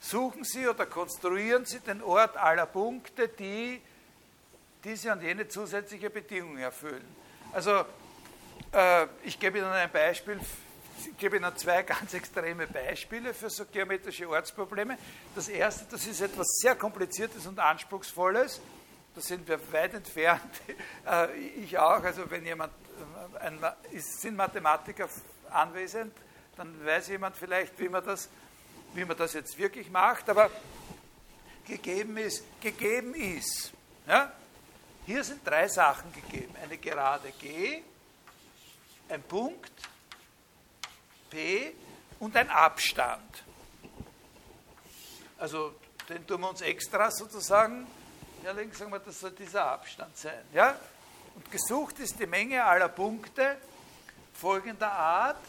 [0.00, 3.80] suchen Sie oder konstruieren Sie den Ort aller Punkte, die
[4.82, 7.04] diese und jene zusätzliche Bedingung erfüllen.
[7.52, 7.84] Also
[8.72, 10.40] äh, ich gebe Ihnen ein Beispiel,
[10.98, 14.96] ich gebe Ihnen zwei ganz extreme Beispiele für so geometrische Ortsprobleme.
[15.34, 18.60] Das erste, das ist etwas sehr Kompliziertes und Anspruchsvolles.
[19.14, 20.60] Da sind wir weit entfernt,
[21.06, 22.02] äh, ich auch.
[22.02, 22.72] Also wenn jemand,
[23.40, 23.58] ein,
[23.98, 25.08] sind Mathematiker
[25.50, 26.14] anwesend,
[26.56, 28.28] dann weiß jemand vielleicht, wie man das,
[28.94, 30.28] wie man das jetzt wirklich macht.
[30.28, 30.50] Aber
[31.66, 33.72] gegeben ist, gegeben ist.
[34.06, 34.32] Ja?
[35.06, 36.54] Hier sind drei Sachen gegeben.
[36.62, 37.82] Eine Gerade G,
[39.08, 39.72] ein Punkt,
[41.30, 41.74] P
[42.18, 43.44] und ein Abstand.
[45.38, 45.74] Also
[46.08, 47.86] den tun wir uns extra sozusagen
[48.42, 50.44] herlegen, sagen wir, das soll dieser Abstand sein.
[50.52, 50.78] Ja?
[51.40, 53.56] Und gesucht ist die Menge aller Punkte
[54.34, 55.42] folgender Art.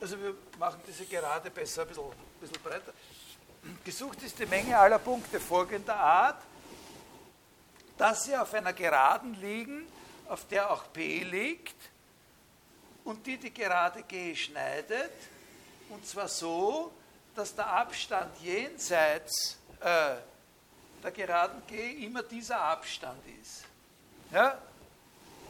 [0.00, 2.92] Also wir machen diese Gerade besser ein bisschen, ein bisschen breiter.
[3.84, 6.42] Gesucht ist die Menge aller Punkte folgender Art,
[7.96, 9.86] dass sie auf einer Geraden liegen,
[10.28, 11.76] auf der auch P liegt
[13.04, 15.12] und die die gerade G schneidet,
[15.90, 16.92] und zwar so,
[17.36, 20.16] dass der Abstand jenseits äh,
[21.04, 23.62] der geraden G immer dieser Abstand ist.
[24.32, 24.58] Ja?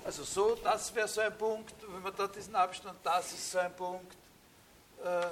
[0.04, 3.58] Also so, das wäre so ein Punkt, wenn man da diesen Abstand, das ist so
[3.58, 4.12] ein Punkt.
[5.04, 5.26] Äh,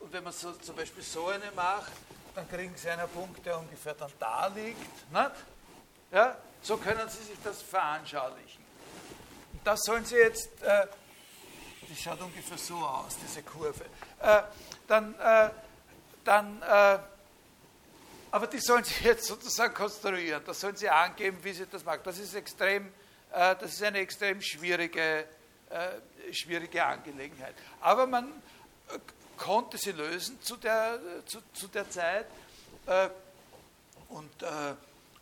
[0.00, 1.92] und wenn man so, zum Beispiel so eine macht,
[2.34, 4.78] dann kriegen Sie einen Punkt, der ungefähr dann da liegt.
[6.12, 6.36] Ja?
[6.62, 8.64] So können Sie sich das veranschaulichen.
[9.52, 10.86] Und das sollen Sie jetzt äh,
[11.88, 13.84] die schaut ungefähr so aus, diese Kurve.
[14.20, 14.42] Äh,
[14.86, 15.50] dann, äh,
[16.24, 16.98] dann äh,
[18.30, 22.00] aber die sollen Sie jetzt sozusagen konstruieren, das sollen Sie angeben, wie Sie das machen.
[22.04, 22.92] Das ist extrem,
[23.30, 25.26] das ist eine extrem schwierige
[25.70, 27.54] äh, schwierige Angelegenheit.
[27.80, 28.28] Aber man
[28.88, 28.98] äh,
[29.36, 32.26] konnte sie lösen zu der, zu, zu der Zeit.
[32.86, 33.08] Äh,
[34.08, 34.46] und, äh,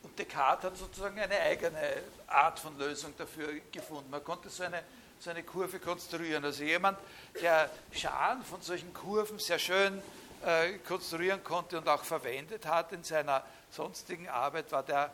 [0.02, 4.08] und Descartes hat sozusagen eine eigene Art von Lösung dafür gefunden.
[4.10, 4.82] Man konnte so eine,
[5.18, 6.44] so eine Kurve konstruieren.
[6.44, 6.98] Also jemand,
[7.40, 10.00] der Scharen von solchen Kurven sehr schön
[10.44, 15.10] äh, konstruieren konnte und auch verwendet hat in seiner sonstigen Arbeit, war der,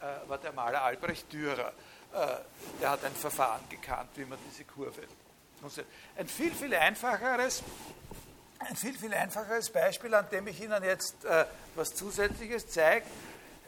[0.00, 1.72] äh, war der Maler Albrecht Dürer.
[2.12, 2.26] Äh,
[2.80, 5.02] der hat ein Verfahren gekannt, wie man diese Kurve
[6.16, 7.62] ein viel, viel einfacheres,
[8.60, 13.06] ein viel, viel einfacheres Beispiel, an dem ich Ihnen jetzt äh, was Zusätzliches zeige,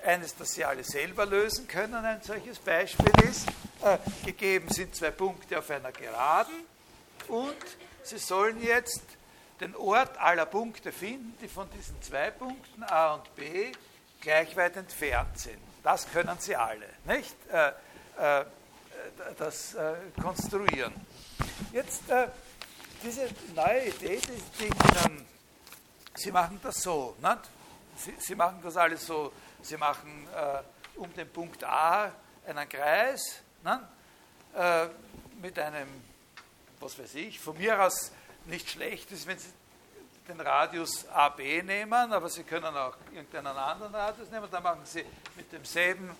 [0.05, 3.49] eines, das Sie alle selber lösen können, ein solches Beispiel ist,
[3.83, 6.55] äh, gegeben sind zwei Punkte auf einer Geraden
[7.29, 7.57] und
[8.05, 9.03] Sie sollen jetzt
[9.61, 13.73] den Ort aller Punkte finden, die von diesen zwei Punkten A und B
[14.21, 15.59] gleich weit entfernt sind.
[15.83, 17.35] Das können Sie alle, nicht?
[17.51, 17.73] Äh,
[18.19, 18.45] äh,
[19.39, 20.93] das äh, konstruieren.
[21.73, 22.29] Jetzt äh,
[23.03, 25.27] diese neue Idee, die, die Ihnen,
[26.15, 27.39] Sie machen das so, nicht?
[27.97, 32.13] Sie, Sie machen das alles so, Sie machen äh, um den Punkt A
[32.47, 33.41] einen Kreis
[34.55, 34.87] äh,
[35.41, 35.89] mit einem,
[36.81, 38.13] was weiß ich, von mir aus
[38.47, 39.49] nicht schlecht ist, wenn Sie
[40.27, 45.05] den Radius AB nehmen, aber Sie können auch irgendeinen anderen Radius nehmen, dann machen Sie
[45.37, 46.11] mit demselben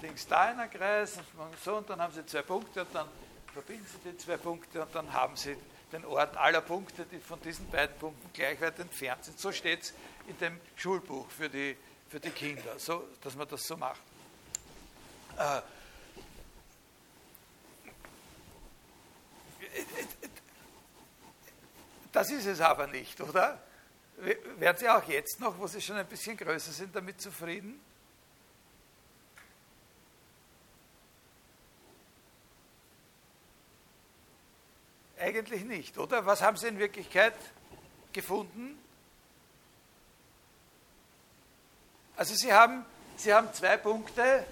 [0.00, 3.08] links da einen Kreis und so und dann haben Sie zwei Punkte und dann
[3.52, 5.56] verbinden Sie die zwei Punkte und dann haben Sie
[5.92, 9.38] den Ort aller Punkte, die von diesen beiden Punkten gleich weit entfernt sind.
[9.38, 9.94] So steht es
[10.26, 11.76] in dem Schulbuch für die,
[12.08, 14.00] für die Kinder, so, dass man das so macht.
[15.38, 15.62] Äh,
[22.12, 23.60] das ist es aber nicht, oder?
[24.58, 27.80] Wären Sie auch jetzt noch, wo Sie schon ein bisschen größer sind, damit zufrieden?
[35.20, 36.26] Eigentlich nicht, oder?
[36.26, 37.34] Was haben Sie in Wirklichkeit
[38.12, 38.78] gefunden?
[42.16, 42.84] Also Sie haben,
[43.16, 44.44] Sie haben zwei Punkte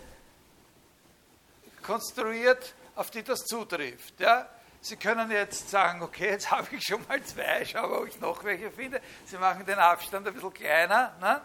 [1.83, 4.19] konstruiert, auf die das zutrifft.
[4.21, 4.49] Ja?
[4.81, 8.43] Sie können jetzt sagen, okay, jetzt habe ich schon mal zwei, schaue, ob ich noch
[8.45, 9.01] welche finde.
[9.25, 11.15] Sie machen den Abstand ein bisschen kleiner.
[11.21, 11.41] Ne?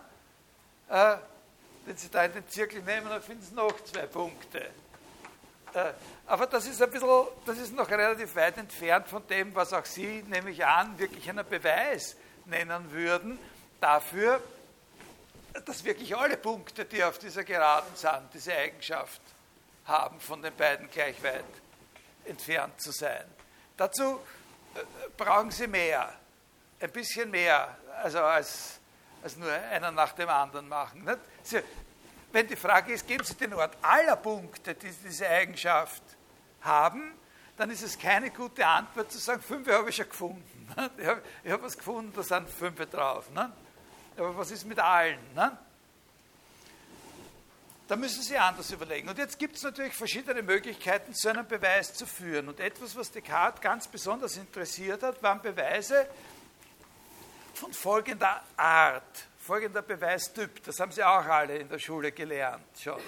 [0.90, 1.18] Äh,
[1.86, 4.70] wenn Sie da in den Zirkel nehmen, dann finden Sie noch zwei Punkte.
[5.74, 5.94] Äh,
[6.32, 7.10] aber das ist ein bisschen,
[7.46, 11.30] das ist noch relativ weit entfernt von dem, was auch Sie, nehme ich an, wirklich
[11.30, 12.15] einen Beweis
[12.46, 13.38] nennen würden
[13.82, 14.41] dafür,
[15.65, 19.20] dass wirklich alle Punkte, die auf dieser Geraden sind, diese Eigenschaft
[19.84, 21.44] haben, von den beiden gleich weit
[22.24, 23.26] entfernt zu sein.
[23.76, 24.22] Dazu
[24.76, 24.80] äh,
[25.17, 26.13] brauchen Sie mehr,
[26.80, 28.80] ein bisschen mehr, also als,
[29.22, 31.06] als nur einer nach dem anderen machen.
[31.44, 31.62] Sie,
[32.32, 36.02] wenn die Frage ist, geben Sie den Ort aller Punkte, die diese Eigenschaft
[36.62, 37.13] haben,
[37.58, 40.43] dann ist es keine gute Antwort zu sagen, fünf habe ich schon gefunden.
[40.97, 43.30] Ich habe, ich habe was gefunden, da sind fünf drauf.
[43.36, 45.19] Aber was ist mit allen?
[47.88, 49.10] Da müssen Sie anders überlegen.
[49.10, 52.47] Und jetzt gibt es natürlich verschiedene Möglichkeiten, so einen Beweis zu führen.
[52.47, 56.08] Und etwas, was Descartes ganz besonders interessiert hat, waren Beweise
[57.54, 63.02] von folgender Art folgender Beweistyp, das haben Sie auch alle in der Schule gelernt schon,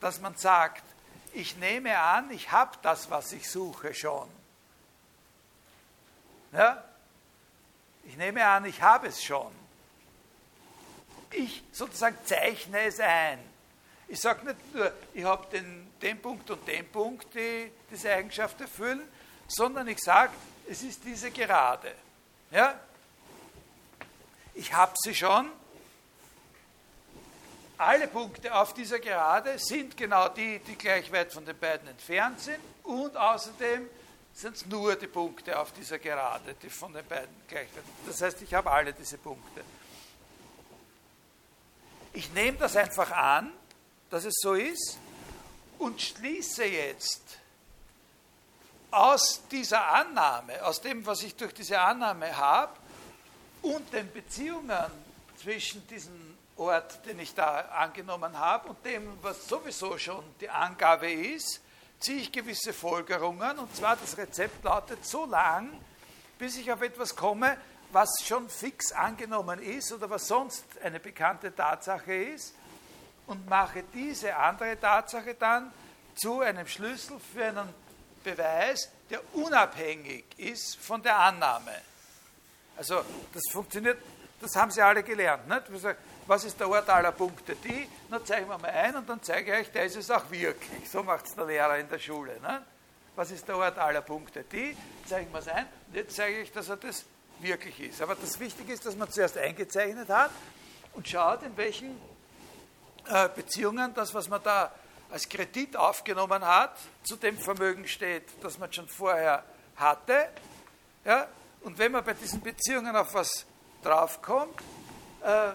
[0.00, 0.84] dass man sagt,
[1.32, 4.28] ich nehme an, ich habe das, was ich suche schon.
[6.52, 6.82] Ja?
[8.04, 9.52] Ich nehme an, ich habe es schon.
[11.30, 13.38] Ich sozusagen zeichne es ein.
[14.08, 18.60] Ich sage nicht nur, ich habe den, den Punkt und den Punkt, die diese Eigenschaft
[18.60, 19.02] erfüllen,
[19.46, 20.32] sondern ich sage,
[20.68, 21.94] es ist diese Gerade.
[22.50, 22.80] Ja?
[24.54, 25.50] ich habe sie schon.
[27.80, 32.38] Alle Punkte auf dieser Gerade sind genau die, die gleich weit von den beiden entfernt
[32.38, 32.58] sind.
[32.82, 33.88] Und außerdem
[34.34, 37.84] sind es nur die Punkte auf dieser Gerade, die von den beiden gleich weit.
[38.06, 39.64] Das heißt, ich habe alle diese Punkte.
[42.12, 43.50] Ich nehme das einfach an,
[44.10, 44.98] dass es so ist
[45.78, 47.22] und schließe jetzt
[48.90, 52.76] aus dieser Annahme, aus dem, was ich durch diese Annahme habe,
[53.62, 54.90] und den Beziehungen
[55.40, 56.29] zwischen diesem
[56.60, 61.60] Ort, den ich da angenommen habe, und dem, was sowieso schon die Angabe ist,
[61.98, 63.58] ziehe ich gewisse Folgerungen.
[63.58, 65.72] Und zwar das Rezept lautet so lang,
[66.38, 67.56] bis ich auf etwas komme,
[67.92, 72.54] was schon fix angenommen ist oder was sonst eine bekannte Tatsache ist,
[73.26, 75.72] und mache diese andere Tatsache dann
[76.14, 77.72] zu einem Schlüssel für einen
[78.22, 81.74] Beweis, der unabhängig ist von der Annahme.
[82.76, 83.98] Also das funktioniert,
[84.40, 85.48] das haben Sie alle gelernt.
[85.48, 85.62] Nicht?
[86.30, 87.56] Was ist der Ort aller Punkte?
[87.56, 90.30] Die, na zeigen wir mal ein und dann zeige ich euch, der ist es auch
[90.30, 90.88] wirklich.
[90.88, 92.34] So macht es der Lehrer in der Schule.
[92.34, 92.62] Nicht?
[93.16, 94.44] was ist der Ort aller Punkte?
[94.44, 94.76] Die,
[95.08, 97.04] zeigen wir es ein, und jetzt zeige ich, dass er das
[97.40, 98.00] wirklich ist.
[98.00, 100.30] Aber das Wichtige ist, dass man zuerst eingezeichnet hat
[100.94, 102.00] und schaut, in welchen
[103.08, 104.72] äh, Beziehungen das, was man da
[105.10, 109.42] als Kredit aufgenommen hat, zu dem Vermögen steht, das man schon vorher
[109.74, 110.28] hatte.
[111.04, 111.26] Ja?
[111.62, 113.44] Und wenn man bei diesen Beziehungen auf was
[113.82, 114.60] draufkommt,
[115.24, 115.50] äh,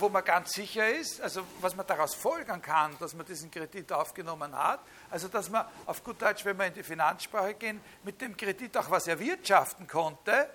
[0.00, 3.92] wo man ganz sicher ist, also was man daraus folgern kann, dass man diesen Kredit
[3.92, 4.80] aufgenommen hat,
[5.10, 8.76] also dass man auf gut Deutsch, wenn wir in die Finanzsprache gehen, mit dem Kredit
[8.76, 10.48] auch was erwirtschaften konnte,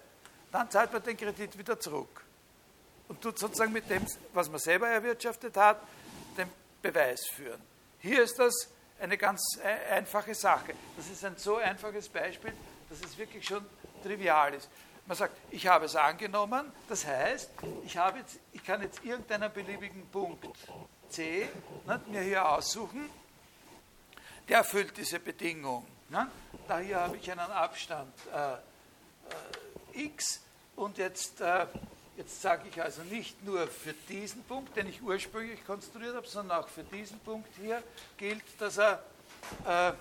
[0.51, 2.23] dann zahlt man den Kredit wieder zurück.
[3.08, 5.82] Und tut sozusagen mit dem, was man selber erwirtschaftet hat,
[6.38, 6.49] den
[6.82, 7.62] Beweis führen.
[7.99, 10.73] Hier ist das eine ganz äh, einfache Sache.
[10.95, 12.53] Das ist ein so einfaches Beispiel,
[12.89, 13.65] dass es wirklich schon
[14.03, 14.69] trivial ist.
[15.05, 17.49] Man sagt, ich habe es angenommen, das heißt,
[17.85, 20.47] ich, habe jetzt, ich kann jetzt irgendeinen beliebigen Punkt
[21.09, 21.47] C
[21.85, 23.09] ne, mir hier aussuchen,
[24.47, 25.85] der erfüllt diese Bedingung.
[26.09, 26.29] Ne?
[26.67, 30.41] Da hier habe ich einen Abstand äh, äh, x
[30.77, 31.65] und jetzt, äh,
[32.15, 36.59] jetzt sage ich also nicht nur für diesen Punkt, den ich ursprünglich konstruiert habe, sondern
[36.59, 37.83] auch für diesen Punkt hier
[38.17, 39.03] gilt, dass er,
[39.65, 39.93] äh,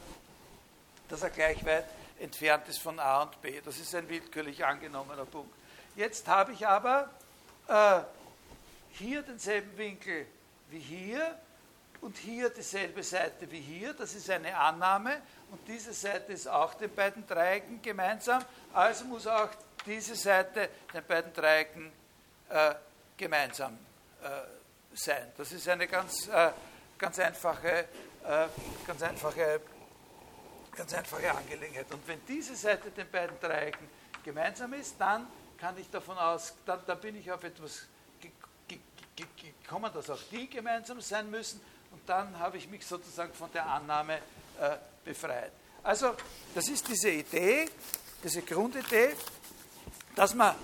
[1.09, 1.87] dass er gleich weit
[2.23, 3.61] entfernt ist von A und B.
[3.61, 5.53] Das ist ein willkürlich angenommener Punkt.
[5.97, 7.11] Jetzt habe ich aber
[7.69, 8.01] äh,
[8.93, 10.27] hier denselben Winkel
[10.71, 11.39] wie hier
[12.01, 13.93] und hier dieselbe Seite wie hier.
[13.93, 18.45] Das ist eine Annahme und diese Seite ist auch den beiden Dreiecken gemeinsam.
[18.73, 19.51] Also muss auch
[19.85, 21.93] diese Seite den beiden Dreiecken
[22.49, 22.75] äh,
[23.17, 23.79] gemeinsam
[24.23, 24.29] äh,
[24.95, 25.33] sein.
[25.37, 26.51] Das ist eine ganz, äh,
[26.99, 27.87] ganz einfache,
[28.25, 28.47] äh,
[28.87, 29.61] ganz einfache
[30.77, 31.93] Ganz einfache Angelegenheit.
[31.93, 33.87] Und wenn diese Seite den beiden Dreiecken
[34.25, 35.27] gemeinsam ist, dann
[35.59, 37.83] kann ich davon aus, dann, dann bin ich auf etwas
[39.15, 41.61] gekommen, dass auch die gemeinsam sein müssen.
[41.91, 44.17] Und dann habe ich mich sozusagen von der Annahme
[44.59, 45.53] äh, befreit.
[45.83, 46.15] Also,
[46.55, 47.69] das ist diese Idee,
[48.23, 49.15] diese Grundidee,
[50.15, 50.55] dass man,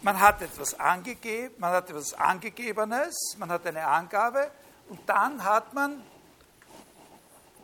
[0.00, 4.50] man hat etwas angegeben, man hat etwas Angegebenes, man hat eine Angabe
[4.88, 6.02] und dann hat man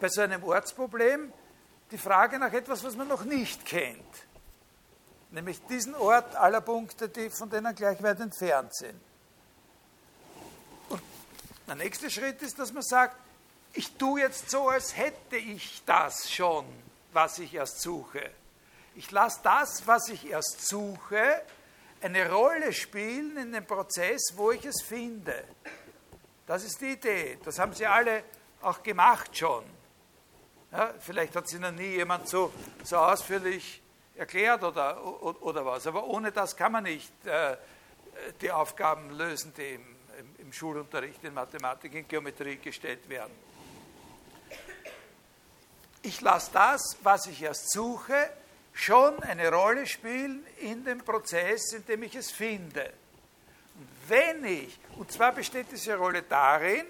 [0.00, 1.32] bei so einem Ortsproblem
[1.90, 4.26] die Frage nach etwas, was man noch nicht kennt.
[5.30, 9.00] Nämlich diesen Ort aller Punkte, die von denen gleich weit entfernt sind.
[10.88, 11.02] Und
[11.66, 13.16] der nächste Schritt ist, dass man sagt,
[13.74, 16.64] ich tue jetzt so, als hätte ich das schon,
[17.12, 18.30] was ich erst suche.
[18.94, 21.42] Ich lasse das, was ich erst suche,
[22.00, 25.44] eine Rolle spielen in dem Prozess, wo ich es finde.
[26.46, 27.38] Das ist die Idee.
[27.44, 28.24] Das haben Sie alle
[28.62, 29.64] auch gemacht schon.
[30.70, 32.52] Ja, vielleicht hat es Ihnen nie jemand so,
[32.84, 33.82] so ausführlich
[34.14, 35.86] erklärt oder, oder, oder, was.
[35.86, 37.56] Aber ohne das kann man nicht äh,
[38.40, 43.32] die Aufgaben lösen, die im, im, im Schulunterricht in Mathematik, in Geometrie gestellt werden.
[46.02, 48.30] Ich lasse das, was ich erst suche,
[48.72, 52.92] schon eine Rolle spielen in dem Prozess, in dem ich es finde.
[53.74, 56.84] Und wenn ich, und zwar besteht diese Rolle darin,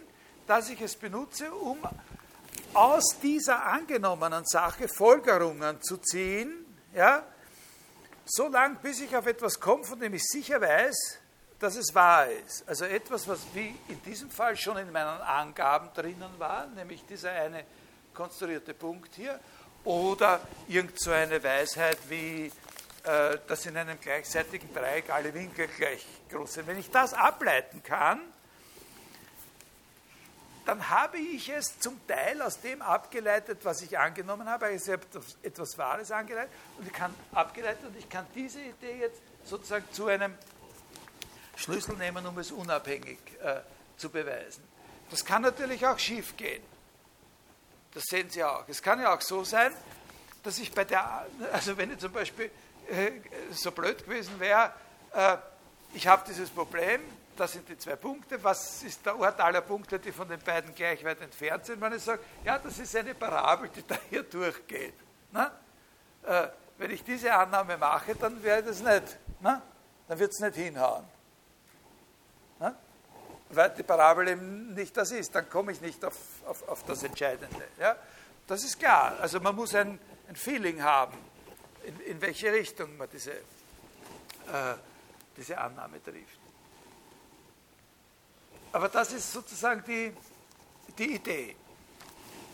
[0.47, 1.79] dass ich es benutze, um
[2.75, 7.23] aus dieser angenommenen Sache Folgerungen zu ziehen, ja,
[8.25, 11.19] so lange, bis ich auf etwas komme, von dem ich sicher weiß,
[11.59, 12.69] dass es wahr ist.
[12.69, 17.33] Also etwas, was wie in diesem Fall schon in meinen Angaben drinnen war, nämlich dieser
[17.33, 17.65] eine
[18.15, 19.39] konstruierte Punkt hier,
[19.85, 22.53] oder irgend so eine Weisheit wie,
[23.05, 26.67] äh, dass in einem gleichseitigen Dreieck alle Winkel gleich groß sind.
[26.67, 28.21] Wenn ich das ableiten kann,
[30.69, 34.71] dann habe ich es zum Teil aus dem abgeleitet, was ich angenommen habe.
[34.71, 35.01] Ich habe
[35.43, 40.09] etwas Wahres angeleitet und ich kann abgeleitet und ich kann diese Idee jetzt sozusagen zu
[40.09, 40.35] einem
[41.57, 43.61] Schlüssel nehmen, um es unabhängig äh,
[43.97, 44.63] zu beweisen.
[45.11, 46.63] Das kann natürlich auch schief gehen.
[47.95, 48.69] Das sehen Sie auch.
[48.69, 49.73] Es kann ja auch so sein,
[50.43, 52.51] dass ich bei der, also wenn ich zum Beispiel
[52.91, 53.13] äh,
[53.53, 54.75] so blöd gewesen wäre,
[55.15, 55.39] äh,
[55.95, 57.01] ich habe dieses Problem,
[57.39, 58.43] das sind die zwei Punkte.
[58.43, 61.81] Was ist der Ort aller Punkte, die von den beiden gleich weit entfernt sind?
[61.81, 64.95] Wenn ich sage, ja, das ist eine Parabel, die da hier durchgeht.
[66.29, 69.63] Äh, wenn ich diese Annahme mache, dann wäre das nicht, na?
[70.07, 71.05] dann wird es nicht hinhauen.
[72.59, 72.75] Na?
[73.51, 76.17] Weil die Parabel eben nicht das ist, dann komme ich nicht auf,
[76.47, 77.65] auf, auf das Entscheidende.
[77.79, 77.97] Ja?
[78.47, 79.17] Das ist klar.
[79.21, 81.17] Also man muss ein, ein Feeling haben,
[81.85, 84.75] in, in welche Richtung man diese, äh,
[85.37, 86.38] diese Annahme trifft.
[88.73, 90.13] Aber das ist sozusagen die,
[90.97, 91.57] die Idee.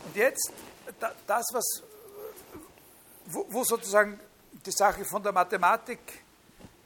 [0.05, 0.51] Und jetzt
[1.27, 1.83] das, was,
[3.25, 4.19] wo, wo sozusagen
[4.65, 5.99] die Sache von der Mathematik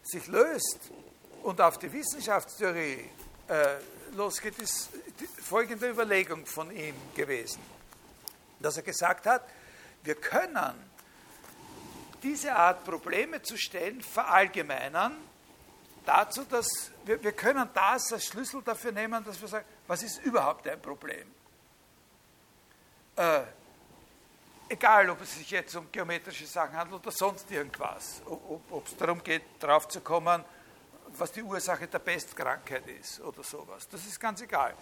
[0.03, 0.79] sich löst
[1.43, 3.09] und auf die Wissenschaftstheorie
[3.47, 3.75] äh,
[4.15, 4.89] losgeht, ist
[5.43, 7.61] folgende Überlegung von ihm gewesen.
[8.59, 9.43] Dass er gesagt hat,
[10.03, 10.73] wir können
[12.23, 15.15] diese Art Probleme zu stellen verallgemeinern
[16.09, 20.23] dazu, dass wir, wir können das als Schlüssel dafür nehmen, dass wir sagen, was ist
[20.23, 21.31] überhaupt ein Problem?
[23.15, 23.41] Äh,
[24.69, 29.23] egal, ob es sich jetzt um geometrische Sachen handelt oder sonst irgendwas, ob, es darum
[29.23, 30.43] geht, drauf zu kommen,
[31.09, 33.87] was die Ursache der Pestkrankheit ist oder sowas.
[33.87, 34.73] Das ist ganz egal.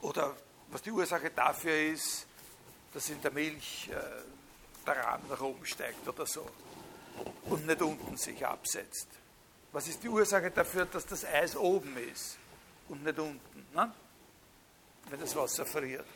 [0.00, 0.34] Oder
[0.68, 2.26] was die Ursache dafür ist,
[2.92, 6.48] dass in der Milch äh, der Rahmen nach oben steigt oder so
[7.44, 9.08] und nicht unten sich absetzt.
[9.74, 12.38] Was ist die Ursache dafür, dass das Eis oben ist
[12.88, 13.92] und nicht unten, ne?
[15.10, 16.06] wenn das Wasser friert?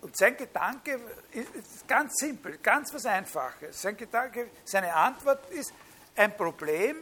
[0.00, 1.00] Und sein Gedanke
[1.32, 3.82] ist ganz simpel, ganz was Einfaches.
[3.82, 5.74] Sein Gedanke, seine Antwort ist,
[6.14, 6.98] ein Problem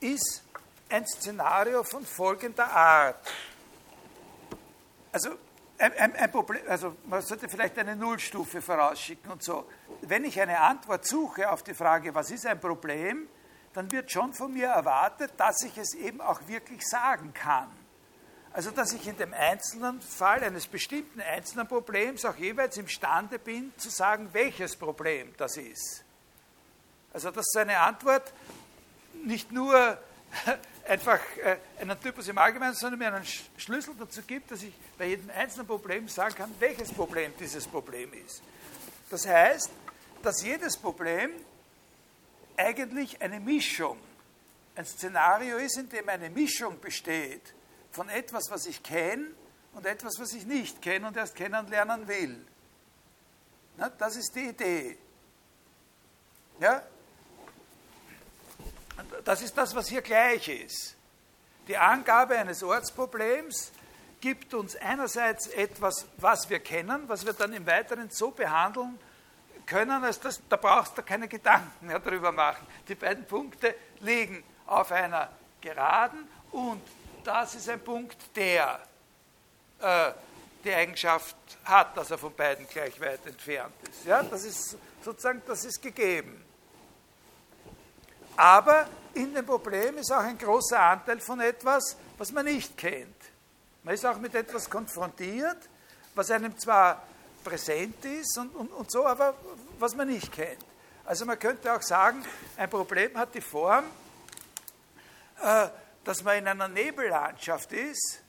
[0.00, 0.42] ist
[0.90, 3.32] ein Szenario von folgender Art.
[5.10, 5.38] Also,
[5.82, 9.68] ein, ein, ein, Problem, also man sollte vielleicht eine Nullstufe vorausschicken und so.
[10.02, 13.28] Wenn ich eine Antwort suche auf die Frage, was ist ein Problem,
[13.74, 17.68] dann wird schon von mir erwartet, dass ich es eben auch wirklich sagen kann.
[18.52, 23.72] Also dass ich in dem einzelnen Fall eines bestimmten einzelnen Problems auch jeweils imstande bin
[23.78, 26.04] zu sagen, welches Problem das ist.
[27.12, 28.32] Also dass seine Antwort
[29.24, 29.98] nicht nur
[30.86, 33.26] einfach äh, einen Typus im Allgemeinen, sondern mir einen
[33.56, 38.12] Schlüssel dazu gibt, dass ich bei jedem einzelnen Problem sagen kann, welches Problem dieses Problem
[38.12, 38.42] ist.
[39.10, 39.70] Das heißt,
[40.22, 41.30] dass jedes Problem
[42.56, 43.98] eigentlich eine Mischung,
[44.74, 47.54] ein Szenario ist, in dem eine Mischung besteht
[47.90, 49.26] von etwas, was ich kenne
[49.74, 52.44] und etwas, was ich nicht kenne und erst kennenlernen will.
[53.76, 54.98] Na, das ist die Idee.
[56.60, 56.82] Ja?
[59.24, 60.96] Das ist das, was hier gleich ist.
[61.68, 63.72] Die Angabe eines Ortsproblems
[64.20, 68.98] gibt uns einerseits etwas, was wir kennen, was wir dann im Weiteren so behandeln
[69.66, 72.66] können, als dass da brauchst du keine Gedanken mehr darüber machen.
[72.88, 75.30] Die beiden Punkte liegen auf einer
[75.60, 76.82] Geraden und
[77.24, 78.80] das ist ein Punkt, der
[79.80, 80.12] äh,
[80.64, 84.04] die Eigenschaft hat, dass er von beiden gleich weit entfernt ist.
[84.04, 86.44] Ja, das ist sozusagen, das ist gegeben.
[88.36, 93.16] Aber in dem Problem ist auch ein großer Anteil von etwas, was man nicht kennt.
[93.82, 95.58] Man ist auch mit etwas konfrontiert,
[96.14, 97.02] was einem zwar
[97.44, 99.34] präsent ist und, und, und so, aber
[99.78, 100.64] was man nicht kennt.
[101.04, 102.24] Also man könnte auch sagen,
[102.56, 103.84] ein Problem hat die Form,
[105.42, 105.68] äh,
[106.04, 108.20] dass man in einer Nebellandschaft ist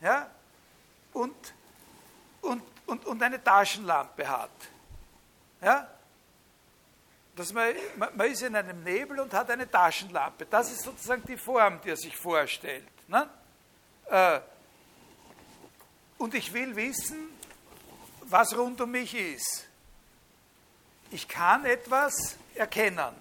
[0.00, 0.28] ja,
[1.12, 1.54] und,
[2.42, 4.50] und, und, und eine Taschenlampe hat.
[5.60, 5.88] Ja?
[7.36, 10.46] Dass man, man ist in einem Nebel und hat eine Taschenlampe.
[10.46, 12.86] Das ist sozusagen die Form, die er sich vorstellt.
[13.08, 13.28] Ne?
[14.06, 14.40] Äh,
[16.18, 17.28] und ich will wissen,
[18.22, 19.66] was rund um mich ist.
[21.10, 23.14] Ich kann etwas erkennen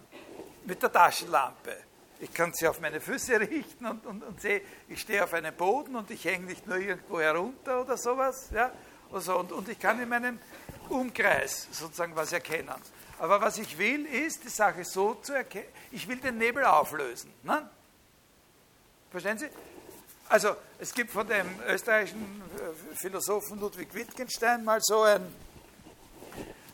[0.65, 1.75] mit der Taschenlampe.
[2.19, 5.53] Ich kann sie auf meine Füße richten und, und, und sehe, ich stehe auf einem
[5.53, 8.49] Boden und ich hänge nicht nur irgendwo herunter oder sowas.
[8.53, 8.71] Ja?
[9.11, 10.39] Also, und, und ich kann in meinem
[10.89, 12.73] Umkreis sozusagen was erkennen.
[13.19, 17.31] Aber was ich will, ist, die Sache so zu erkennen, ich will den Nebel auflösen.
[17.43, 17.69] Ne?
[19.11, 19.47] Verstehen Sie?
[20.27, 25.21] Also, es gibt von dem österreichischen äh, Philosophen Ludwig Wittgenstein mal so ein,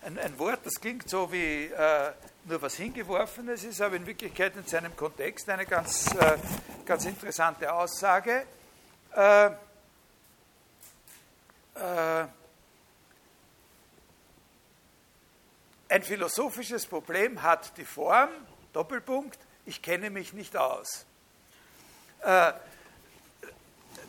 [0.03, 2.11] ein, ein Wort, das klingt so wie äh,
[2.45, 6.37] nur was Hingeworfenes ist, aber in Wirklichkeit in seinem Kontext eine ganz, äh,
[6.85, 8.45] ganz interessante Aussage.
[9.13, 9.51] Äh,
[15.91, 18.29] ein philosophisches Problem hat die Form,
[18.71, 21.05] Doppelpunkt, ich kenne mich nicht aus.
[22.21, 22.53] Äh,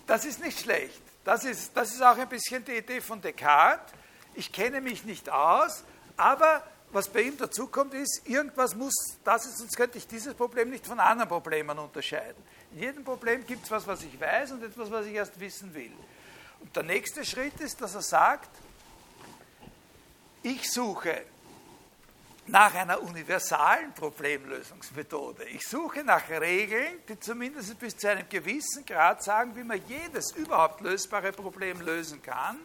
[0.06, 1.02] das ist nicht schlecht.
[1.24, 3.92] Das ist, das ist auch ein bisschen die Idee von Descartes.
[4.34, 5.84] Ich kenne mich nicht aus,
[6.16, 10.70] aber was bei ihm dazukommt, ist, irgendwas muss, das ist, sonst könnte ich dieses Problem
[10.70, 12.42] nicht von anderen Problemen unterscheiden.
[12.72, 15.74] In jedem Problem gibt es was, was ich weiß und etwas, was ich erst wissen
[15.74, 15.92] will.
[16.60, 18.50] Und der nächste Schritt ist, dass er sagt,
[20.42, 21.22] ich suche
[22.46, 25.44] nach einer universalen Problemlösungsmethode.
[25.44, 30.32] Ich suche nach Regeln, die zumindest bis zu einem gewissen Grad sagen, wie man jedes
[30.32, 32.58] überhaupt lösbare Problem lösen kann.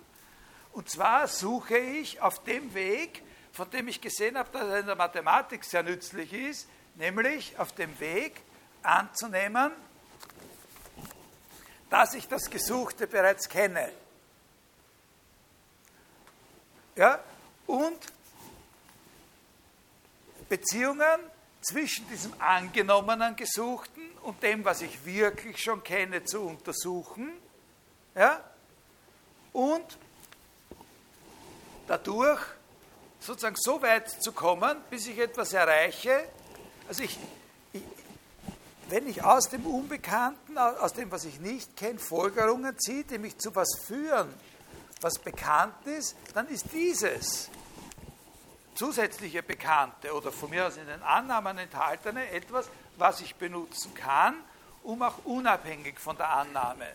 [0.71, 4.85] Und zwar suche ich auf dem Weg, von dem ich gesehen habe, dass er in
[4.87, 8.41] der Mathematik sehr nützlich ist, nämlich auf dem Weg
[8.83, 9.71] anzunehmen,
[11.89, 13.91] dass ich das Gesuchte bereits kenne.
[16.95, 17.19] Ja?
[17.67, 17.99] Und
[20.49, 21.19] Beziehungen
[21.61, 27.31] zwischen diesem angenommenen Gesuchten und dem, was ich wirklich schon kenne, zu untersuchen
[28.15, 28.41] Ja?
[29.53, 29.97] Und
[31.87, 32.41] dadurch
[33.19, 36.27] sozusagen so weit zu kommen, bis ich etwas erreiche.
[36.87, 37.17] Also ich,
[37.73, 37.83] ich,
[38.89, 43.37] wenn ich aus dem Unbekannten, aus dem, was ich nicht kenne, Folgerungen ziehe, die mich
[43.37, 44.33] zu was führen,
[45.01, 47.49] was bekannt ist, dann ist dieses
[48.77, 54.35] zusätzliche Bekannte oder von mir aus in den Annahmen enthaltene etwas, was ich benutzen kann,
[54.83, 56.87] um auch unabhängig von der Annahme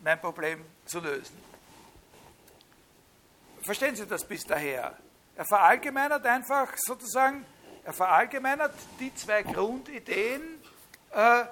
[0.00, 1.36] mein Problem zu lösen.
[3.62, 4.96] Verstehen Sie das bis daher?
[5.36, 7.44] Er verallgemeinert einfach sozusagen,
[7.84, 10.60] er verallgemeinert die zwei Grundideen,
[11.10, 11.44] äh,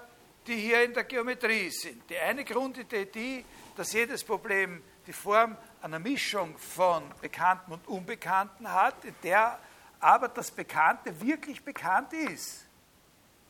[0.46, 2.08] die hier in der Geometrie sind.
[2.08, 3.44] Die eine Grundidee, die,
[3.76, 9.59] dass jedes Problem die Form einer Mischung von Bekannten und Unbekannten hat, in der
[10.01, 12.66] aber das Bekannte wirklich bekannt ist.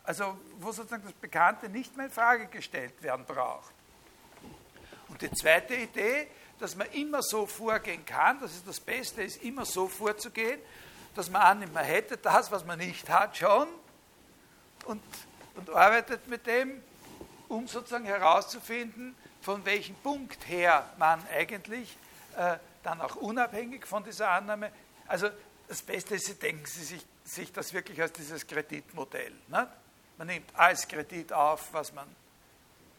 [0.03, 3.73] Also wo sozusagen das Bekannte nicht mehr in Frage gestellt werden braucht.
[5.09, 6.29] Und die zweite Idee,
[6.59, 10.61] dass man immer so vorgehen kann, dass es das Beste ist, immer so vorzugehen,
[11.15, 13.69] dass man annimmt, man hätte das, was man nicht hat, schon
[14.85, 15.03] und,
[15.57, 16.83] und arbeitet mit dem,
[17.49, 21.97] um sozusagen herauszufinden, von welchem Punkt her man eigentlich
[22.37, 24.73] äh, dann auch unabhängig von dieser Annahme,
[25.07, 25.29] also
[25.69, 29.33] das Beste ist, Sie denken Sie sich, sich das wirklich als dieses Kreditmodell.
[29.49, 29.69] Ne?
[30.19, 32.09] Man nimmt als Kredit auf, was man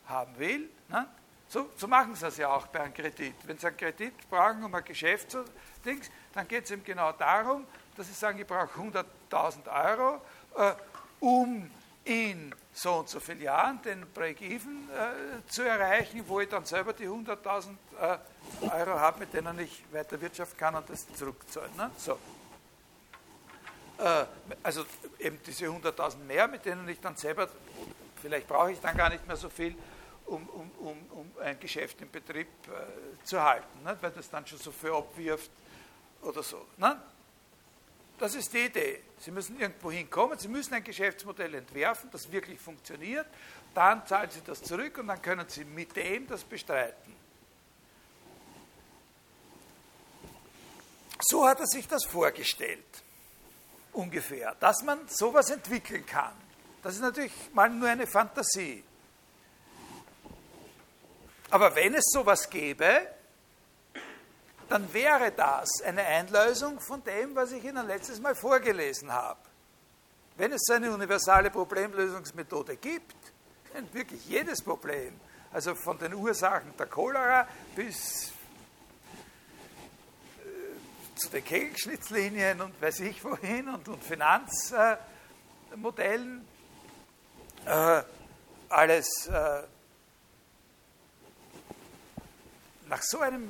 [0.05, 0.69] haben will.
[0.87, 1.07] Ne?
[1.47, 3.35] So, so, machen sie das ja auch bei einem Kredit.
[3.43, 5.43] Wenn sie einen Kredit brauchen, um ein Geschäft zu
[5.83, 7.65] Dings, dann geht es eben genau darum,
[7.97, 10.21] dass sie sagen, ich brauche 100.000 Euro,
[10.55, 10.73] äh,
[11.19, 11.69] um
[12.03, 16.93] in so und so vielen Jahren den Break-Even äh, zu erreichen, wo ich dann selber
[16.93, 18.17] die 100.000 äh,
[18.69, 21.75] Euro habe, mit denen ich weiter wirtschaften kann und das zurückzahlen.
[21.77, 21.91] Ne?
[21.97, 22.17] So.
[23.99, 24.25] Äh,
[24.63, 24.85] also
[25.19, 27.47] eben diese 100.000 mehr, mit denen ich dann selber,
[28.21, 29.75] vielleicht brauche ich dann gar nicht mehr so viel,
[30.25, 33.97] um, um, um, um ein Geschäft im Betrieb äh, zu halten, ne?
[34.01, 35.51] weil das dann schon so viel abwirft
[36.21, 36.65] oder so.
[36.77, 36.99] Ne?
[38.21, 39.01] Das ist die Idee.
[39.17, 43.25] Sie müssen irgendwo hinkommen, Sie müssen ein Geschäftsmodell entwerfen, das wirklich funktioniert,
[43.73, 47.15] dann zahlen Sie das zurück und dann können Sie mit dem das bestreiten.
[51.19, 52.85] So hat er sich das vorgestellt,
[53.91, 56.35] ungefähr, dass man sowas entwickeln kann.
[56.83, 58.83] Das ist natürlich mal nur eine Fantasie.
[61.49, 63.07] Aber wenn es sowas gäbe,
[64.71, 69.41] dann wäre das eine Einlösung von dem, was ich Ihnen letztes Mal vorgelesen habe.
[70.37, 73.17] Wenn es so eine universale Problemlösungsmethode gibt,
[73.91, 75.19] wirklich jedes Problem,
[75.51, 77.45] also von den Ursachen der Cholera
[77.75, 78.31] bis
[80.39, 80.43] äh,
[81.15, 86.47] zu den Kegelschnitzlinien und weiß ich wohin und, und Finanzmodellen,
[87.65, 88.03] äh,
[88.69, 89.63] alles äh,
[92.87, 93.49] nach so einem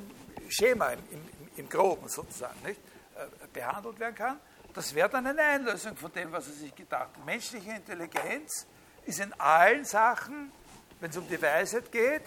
[0.52, 1.22] Schema im, im,
[1.58, 2.80] im Groben sozusagen nicht,
[3.16, 4.40] äh, behandelt werden kann,
[4.74, 7.26] das wäre dann eine Einlösung von dem, was er sich gedacht hat.
[7.26, 8.66] Menschliche Intelligenz
[9.06, 10.52] ist in allen Sachen,
[11.00, 12.24] wenn es um die Weisheit geht,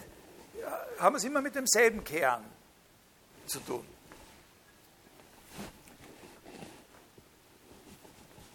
[0.59, 2.43] ja, haben wir es immer mit demselben Kern
[3.45, 3.85] zu tun.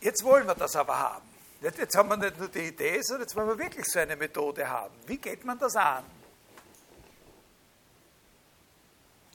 [0.00, 1.28] Jetzt wollen wir das aber haben.
[1.60, 4.66] Jetzt haben wir nicht nur die Idee, sondern jetzt wollen wir wirklich so eine Methode
[4.66, 4.94] haben.
[5.06, 6.04] Wie geht man das an?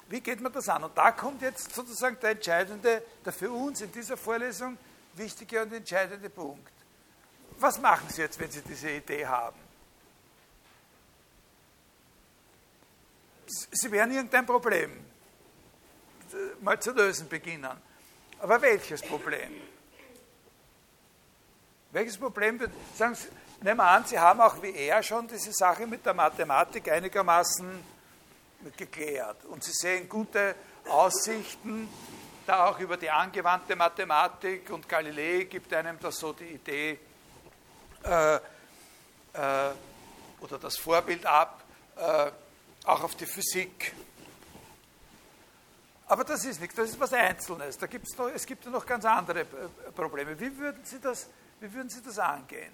[0.07, 0.83] Wie geht man das an?
[0.83, 4.77] Und da kommt jetzt sozusagen der entscheidende, der für uns in dieser Vorlesung
[5.13, 6.71] wichtige und entscheidende Punkt.
[7.57, 9.57] Was machen Sie jetzt, wenn Sie diese Idee haben?
[13.47, 15.05] Sie werden irgendein Problem
[16.61, 17.69] mal zu lösen beginnen.
[18.39, 19.61] Aber welches Problem?
[21.91, 23.27] Welches Problem wird, sagen Sie,
[23.61, 27.94] nehmen wir an, Sie haben auch wie er schon diese Sache mit der Mathematik einigermaßen
[28.77, 29.45] geklärt.
[29.45, 30.55] Und Sie sehen gute
[30.89, 31.89] Aussichten,
[32.45, 36.99] da auch über die angewandte Mathematik und Galilei gibt einem das so die Idee
[38.03, 38.39] äh, äh,
[40.41, 41.63] oder das Vorbild ab,
[41.97, 42.31] äh,
[42.85, 43.93] auch auf die Physik.
[46.07, 47.77] Aber das ist nichts, das ist was Einzelnes.
[47.77, 49.45] Da gibt's noch, es gibt ja noch ganz andere äh,
[49.95, 50.39] Probleme.
[50.39, 51.27] Wie würden Sie das,
[51.59, 52.73] wie würden Sie das angehen?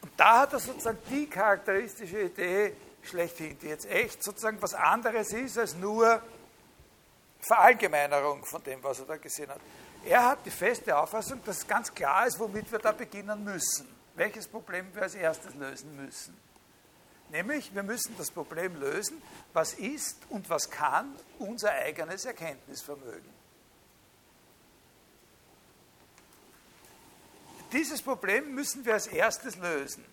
[0.00, 5.32] Und da hat er sozusagen die charakteristische Idee, schlechthin, die jetzt echt sozusagen was anderes
[5.32, 6.22] ist als nur
[7.40, 9.60] Verallgemeinerung von dem, was er da gesehen hat.
[10.04, 13.88] Er hat die feste Auffassung, dass ganz klar ist, womit wir da beginnen müssen.
[14.14, 16.36] Welches Problem wir als erstes lösen müssen.
[17.30, 19.22] Nämlich, wir müssen das Problem lösen,
[19.54, 23.32] was ist und was kann unser eigenes Erkenntnisvermögen.
[27.72, 30.04] Dieses Problem müssen wir als erstes lösen.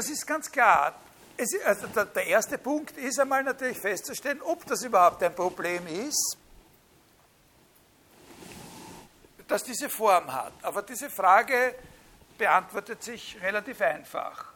[0.00, 0.94] Das ist ganz klar.
[1.36, 6.38] Es, also der, erste Punkt ist einmal natürlich festzustellen, ob das überhaupt ein Problem ist,
[9.46, 10.54] das diese Form hat.
[10.62, 11.74] Aber diese Frage
[12.38, 14.54] beantwortet sich relativ einfach.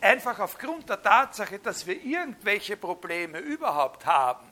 [0.00, 4.48] Einfach aufgrund der Tatsache, dass wir irgendwelche Probleme überhaupt haben,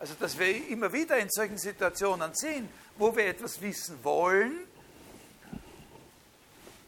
[0.00, 4.66] also dass wir immer wieder in solchen Situationen sind, wo wir etwas wissen wollen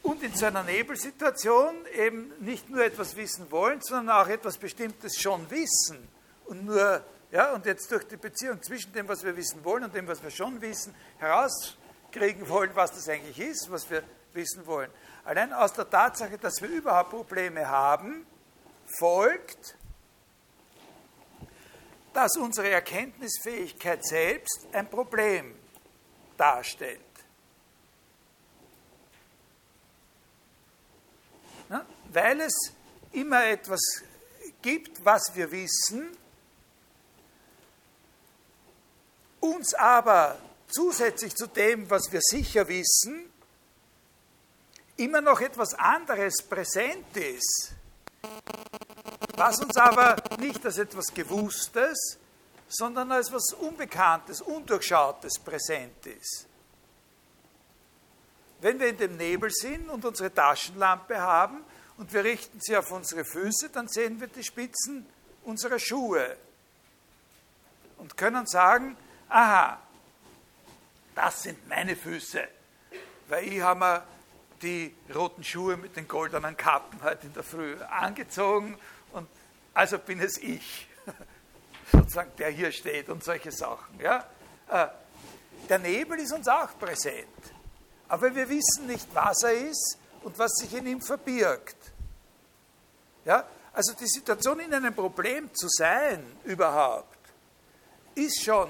[0.03, 5.18] und in so einer Nebelsituation eben nicht nur etwas wissen wollen, sondern auch etwas Bestimmtes
[5.20, 6.09] schon wissen
[6.46, 9.94] und nur ja, und jetzt durch die Beziehung zwischen dem, was wir wissen wollen und
[9.94, 14.90] dem, was wir schon wissen, herauskriegen wollen, was das eigentlich ist, was wir wissen wollen.
[15.24, 18.26] Allein aus der Tatsache, dass wir überhaupt Probleme haben,
[18.99, 19.76] folgt,
[22.14, 25.55] dass unsere Erkenntnisfähigkeit selbst ein Problem
[26.38, 27.01] darstellt.
[31.68, 32.72] Na, weil es
[33.12, 33.80] immer etwas
[34.62, 36.16] gibt, was wir wissen,
[39.40, 40.38] uns aber
[40.68, 43.30] zusätzlich zu dem, was wir sicher wissen,
[44.96, 47.72] immer noch etwas anderes präsent ist,
[49.36, 52.18] was uns aber nicht als etwas Gewusstes,
[52.68, 56.47] sondern als etwas Unbekanntes, Undurchschautes präsent ist.
[58.61, 61.64] Wenn wir in dem Nebel sind und unsere Taschenlampe haben
[61.96, 65.06] und wir richten sie auf unsere Füße, dann sehen wir die Spitzen
[65.44, 66.36] unserer Schuhe
[67.98, 68.96] und können sagen,
[69.28, 69.78] aha,
[71.14, 72.46] das sind meine Füße,
[73.28, 74.02] weil ich habe mir
[74.62, 78.76] die roten Schuhe mit den goldenen Kappen heute in der Früh angezogen
[79.12, 79.28] und
[79.74, 80.88] also bin es ich,
[81.92, 84.00] sozusagen, der hier steht und solche Sachen.
[84.00, 84.26] Ja?
[84.68, 84.88] Äh,
[85.68, 87.26] der Nebel ist uns auch präsent,
[88.09, 91.76] aber wir wissen nicht, was er ist und was sich in ihm verbirgt.
[93.24, 93.46] Ja?
[93.72, 97.16] Also die Situation, in einem Problem zu sein überhaupt,
[98.14, 98.68] ist schon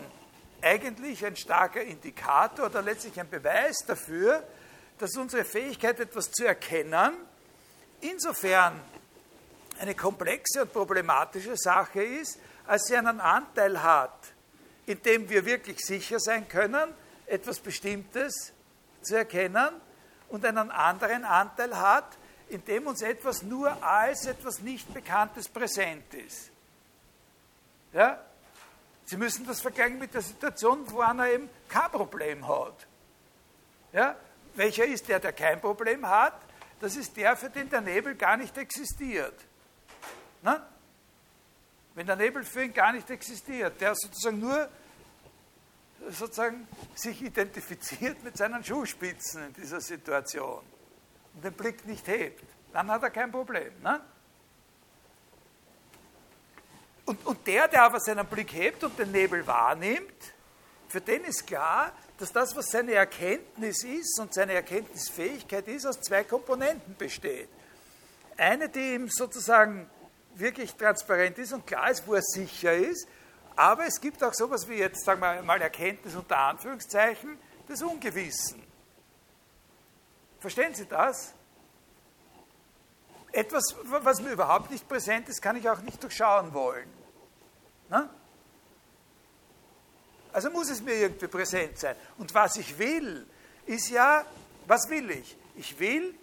[0.60, 4.42] eigentlich ein starker Indikator oder letztlich ein Beweis dafür,
[4.98, 7.14] dass unsere Fähigkeit, etwas zu erkennen,
[8.00, 8.80] insofern
[9.78, 14.32] eine komplexe und problematische Sache ist, als sie einen Anteil hat,
[14.86, 16.92] in dem wir wirklich sicher sein können,
[17.26, 18.52] etwas Bestimmtes
[19.02, 19.68] zu erkennen
[20.28, 22.16] und einen anderen Anteil hat,
[22.48, 26.50] in dem uns etwas nur als etwas nicht Bekanntes präsent ist.
[27.92, 28.22] Ja?
[29.04, 32.86] Sie müssen das vergleichen mit der Situation, wo einer eben kein Problem hat.
[33.92, 34.16] Ja?
[34.54, 36.34] Welcher ist der, der kein Problem hat?
[36.80, 39.34] Das ist der, für den der Nebel gar nicht existiert.
[40.42, 40.66] Na?
[41.94, 44.68] Wenn der Nebel für ihn gar nicht existiert, der sozusagen nur
[46.10, 50.62] sozusagen sich identifiziert mit seinen Schuhspitzen in dieser Situation
[51.34, 53.72] und den Blick nicht hebt, dann hat er kein Problem.
[53.82, 54.00] Ne?
[57.04, 60.34] Und, und der, der aber seinen Blick hebt und den Nebel wahrnimmt,
[60.88, 66.00] für den ist klar, dass das, was seine Erkenntnis ist und seine Erkenntnisfähigkeit ist, aus
[66.00, 67.48] zwei Komponenten besteht.
[68.36, 69.88] Eine, die ihm sozusagen
[70.34, 73.06] wirklich transparent ist und klar ist, wo er sicher ist,
[73.58, 77.36] aber es gibt auch sowas wie jetzt, sagen wir mal, Erkenntnis unter Anführungszeichen
[77.68, 78.62] des Ungewissen.
[80.38, 81.34] Verstehen Sie das?
[83.32, 86.88] Etwas, was mir überhaupt nicht präsent ist, kann ich auch nicht durchschauen wollen.
[87.88, 88.08] Na?
[90.32, 91.96] Also muss es mir irgendwie präsent sein.
[92.16, 93.26] Und was ich will,
[93.66, 94.24] ist ja,
[94.68, 95.36] was will ich?
[95.56, 96.14] Ich will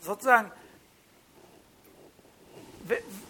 [0.00, 0.52] sozusagen,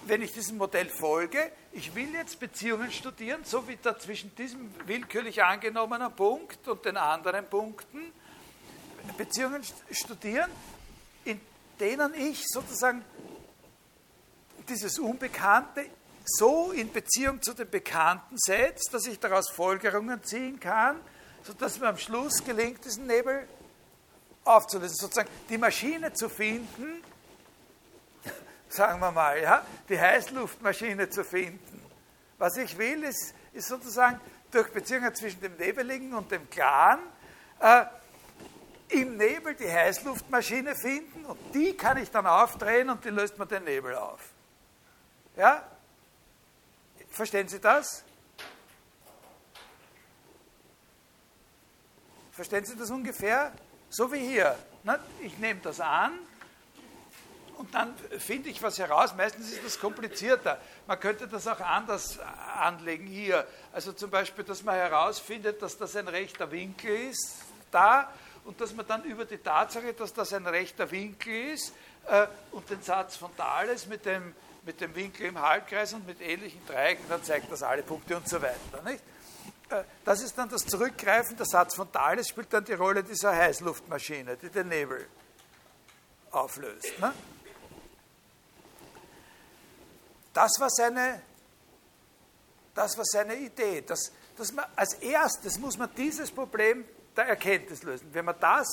[0.04, 4.72] wenn ich diesem Modell folge, ich will jetzt Beziehungen studieren, so wie da zwischen diesem
[4.86, 8.12] willkürlich angenommenen Punkt und den anderen Punkten,
[9.18, 10.50] Beziehungen studieren,
[11.24, 11.40] in
[11.78, 13.04] denen ich sozusagen
[14.68, 15.86] dieses Unbekannte
[16.24, 20.96] so in Beziehung zu den Bekannten setzt, dass ich daraus Folgerungen ziehen kann,
[21.44, 23.46] sodass mir am Schluss gelingt, diesen Nebel
[24.44, 24.96] aufzulösen.
[24.96, 27.02] Sozusagen die Maschine zu finden,
[28.76, 31.82] sagen wir mal, ja, die Heißluftmaschine zu finden.
[32.38, 34.20] Was ich will, ist, ist sozusagen
[34.50, 37.00] durch Beziehungen zwischen dem Nebeligen und dem Klaren
[37.60, 37.84] äh,
[38.88, 43.46] im Nebel die Heißluftmaschine finden und die kann ich dann aufdrehen und die löst mir
[43.46, 44.20] den Nebel auf.
[45.36, 45.66] Ja?
[47.10, 48.04] Verstehen Sie das?
[52.30, 53.52] Verstehen Sie das ungefähr?
[53.88, 54.56] So wie hier.
[55.20, 56.18] Ich nehme das an
[57.58, 59.14] und dann finde ich was heraus.
[59.16, 60.60] Meistens ist das komplizierter.
[60.86, 62.18] Man könnte das auch anders
[62.58, 63.46] anlegen hier.
[63.72, 68.12] Also zum Beispiel, dass man herausfindet, dass das ein rechter Winkel ist, da,
[68.44, 71.72] und dass man dann über die Tatsache, dass das ein rechter Winkel ist
[72.06, 74.34] äh, und den Satz von Thales mit dem,
[74.64, 78.28] mit dem Winkel im Halbkreis und mit ähnlichen Dreiecken, dann zeigt das alle Punkte und
[78.28, 78.82] so weiter.
[78.84, 79.02] Nicht?
[79.70, 81.36] Äh, das ist dann das Zurückgreifen.
[81.36, 85.06] Der Satz von Thales spielt dann die Rolle dieser Heißluftmaschine, die den Nebel
[86.30, 86.98] auflöst.
[87.00, 87.12] Ne?
[90.36, 91.22] Das war seine,
[92.74, 93.80] das war seine Idee.
[93.80, 96.84] Dass, dass man, als erstes muss man dieses Problem
[97.16, 98.10] der Erkenntnis lösen.
[98.12, 98.68] Wenn man das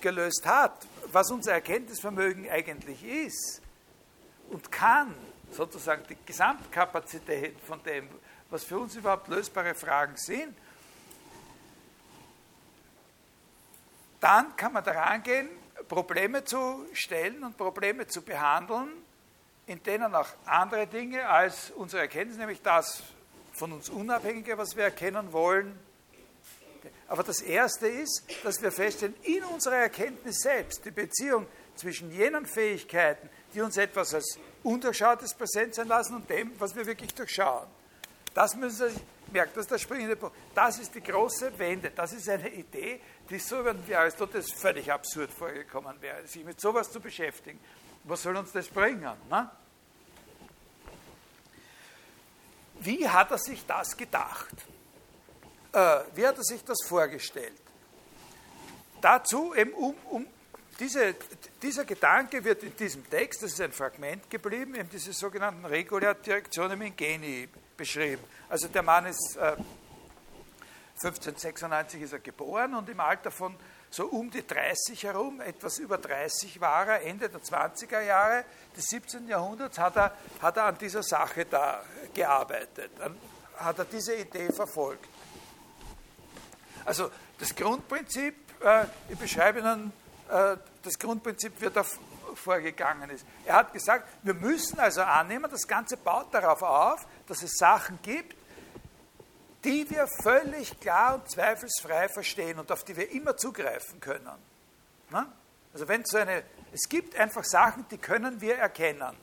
[0.00, 3.60] gelöst hat, was unser Erkenntnisvermögen eigentlich ist
[4.48, 5.14] und kann,
[5.50, 8.08] sozusagen die Gesamtkapazität von dem,
[8.48, 10.56] was für uns überhaupt lösbare Fragen sind,
[14.20, 15.50] dann kann man daran gehen,
[15.86, 19.01] Probleme zu stellen und Probleme zu behandeln,
[19.66, 23.02] in denen auch andere Dinge als unsere Erkenntnis, nämlich das
[23.52, 25.78] von uns Unabhängige, was wir erkennen wollen.
[27.08, 31.46] Aber das Erste ist, dass wir feststellen, in unserer Erkenntnis selbst, die Beziehung
[31.76, 36.86] zwischen jenen Fähigkeiten, die uns etwas als Undurchschautes präsent sein lassen und dem, was wir
[36.86, 37.66] wirklich durchschauen.
[38.34, 39.00] Das müssen Sie
[39.32, 40.36] merken, das ist der springende Punkt.
[40.54, 41.90] Das ist die große Wende.
[41.90, 46.90] Das ist eine Idee, die so wie Aristoteles völlig absurd vorgekommen wäre, sich mit sowas
[46.90, 47.58] zu beschäftigen.
[48.04, 49.10] Was soll uns das bringen?
[49.30, 49.50] Ne?
[52.80, 54.54] Wie hat er sich das gedacht?
[55.72, 57.60] Äh, wie hat er sich das vorgestellt?
[59.00, 60.26] Dazu, eben um, um
[60.78, 61.14] diese,
[61.62, 66.80] dieser Gedanke wird in diesem Text, das ist ein Fragment geblieben, in diese sogenannten Regulardirektionen
[66.82, 68.22] in Geni beschrieben.
[68.48, 69.56] Also der Mann ist äh,
[71.04, 73.56] 1596 ist er geboren und im Alter von
[73.92, 78.86] so um die 30 herum, etwas über 30 war er, Ende der 20er Jahre des
[78.86, 79.28] 17.
[79.28, 81.82] Jahrhunderts, hat er, hat er an dieser Sache da
[82.14, 83.16] gearbeitet, dann
[83.58, 85.06] hat er diese Idee verfolgt.
[86.86, 88.34] Also das Grundprinzip,
[88.64, 89.92] äh, ich beschreibe Ihnen,
[90.30, 91.84] äh, das Grundprinzip wird er
[92.34, 93.26] vorgegangen ist.
[93.44, 97.98] Er hat gesagt, wir müssen also annehmen, das Ganze baut darauf auf, dass es Sachen
[98.02, 98.36] gibt,
[99.64, 104.38] die wir völlig klar und zweifelsfrei verstehen und auf die wir immer zugreifen können.
[105.10, 105.32] Na?
[105.72, 106.42] Also wenn so eine,
[106.72, 109.16] es gibt einfach Sachen, die können wir erkennen.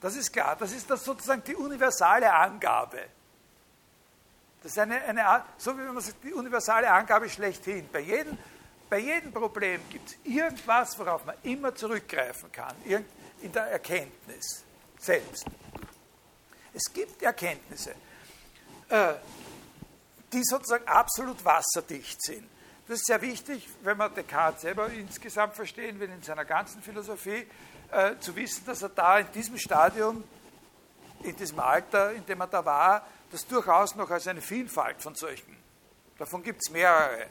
[0.00, 3.04] Das ist klar, das ist das sozusagen die universale Angabe.
[4.62, 7.88] Das ist eine, eine Art, so wie man sagt, die universale Angabe schlechthin.
[7.92, 8.36] Bei jedem,
[8.88, 14.64] bei jedem Problem gibt es irgendwas, worauf man immer zurückgreifen kann, in der Erkenntnis
[14.98, 15.46] selbst.
[16.72, 17.94] Es gibt Erkenntnisse.
[18.88, 19.14] Äh,
[20.32, 22.46] die sozusagen absolut wasserdicht sind.
[22.86, 27.46] Das ist sehr wichtig, wenn man Descartes selber insgesamt verstehen will, in seiner ganzen Philosophie,
[27.90, 30.24] äh, zu wissen, dass er da in diesem Stadium,
[31.22, 35.14] in diesem Alter, in dem er da war, das durchaus noch als eine Vielfalt von
[35.14, 35.56] solchen.
[36.18, 37.26] Davon gibt es mehrere.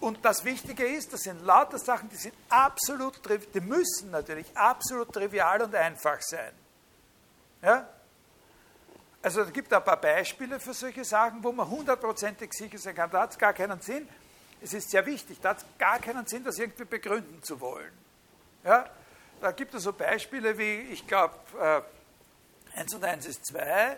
[0.00, 3.20] Und das Wichtige ist, das sind lauter Sachen, die sind absolut,
[3.54, 6.52] die müssen natürlich absolut trivial und einfach sein.
[7.62, 7.88] Ja?
[9.26, 13.10] Also es gibt ein paar Beispiele für solche Sachen, wo man hundertprozentig sicher sein kann,
[13.10, 14.08] da hat es gar keinen Sinn.
[14.62, 17.90] Es ist sehr wichtig, da hat es gar keinen Sinn, das irgendwie begründen zu wollen.
[18.62, 18.88] Ja?
[19.40, 23.96] Da gibt es so Beispiele wie, ich glaube, äh, 1 und 1 ist 2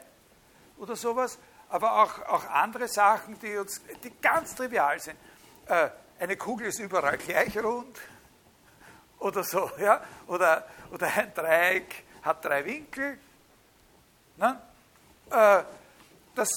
[0.79, 5.19] oder sowas, aber auch, auch andere Sachen, die, uns, die ganz trivial sind.
[5.67, 7.99] Äh, eine Kugel ist überall gleich rund
[9.19, 10.03] oder so, ja?
[10.27, 13.19] oder, oder ein Dreieck hat drei Winkel.
[14.39, 14.59] Ne?
[15.31, 15.63] Äh,
[16.35, 16.51] das,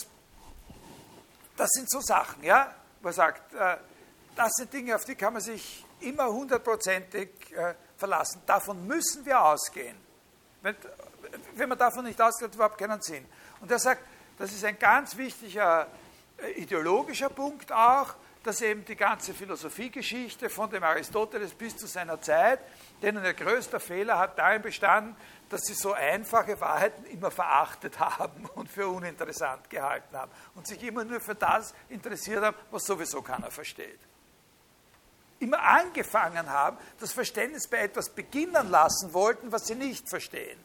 [1.57, 3.77] das sind so Sachen, ja, man sagt, äh,
[4.35, 8.41] das sind Dinge, auf die kann man sich immer hundertprozentig äh, verlassen.
[8.45, 9.97] Davon müssen wir ausgehen.
[10.61, 10.75] Wenn,
[11.55, 13.25] wenn man davon nicht ausgeht, hat überhaupt keinen Sinn.
[13.59, 14.03] Und er sagt,
[14.37, 15.87] das ist ein ganz wichtiger
[16.55, 22.59] ideologischer Punkt auch, dass eben die ganze Philosophiegeschichte von dem Aristoteles bis zu seiner Zeit,
[23.01, 25.15] denen der größte Fehler hat darin bestanden,
[25.49, 30.81] dass sie so einfache Wahrheiten immer verachtet haben und für uninteressant gehalten haben und sich
[30.81, 33.99] immer nur für das interessiert haben, was sowieso keiner versteht.
[35.39, 40.59] Immer angefangen haben, das Verständnis bei etwas beginnen lassen wollten, was sie nicht verstehen.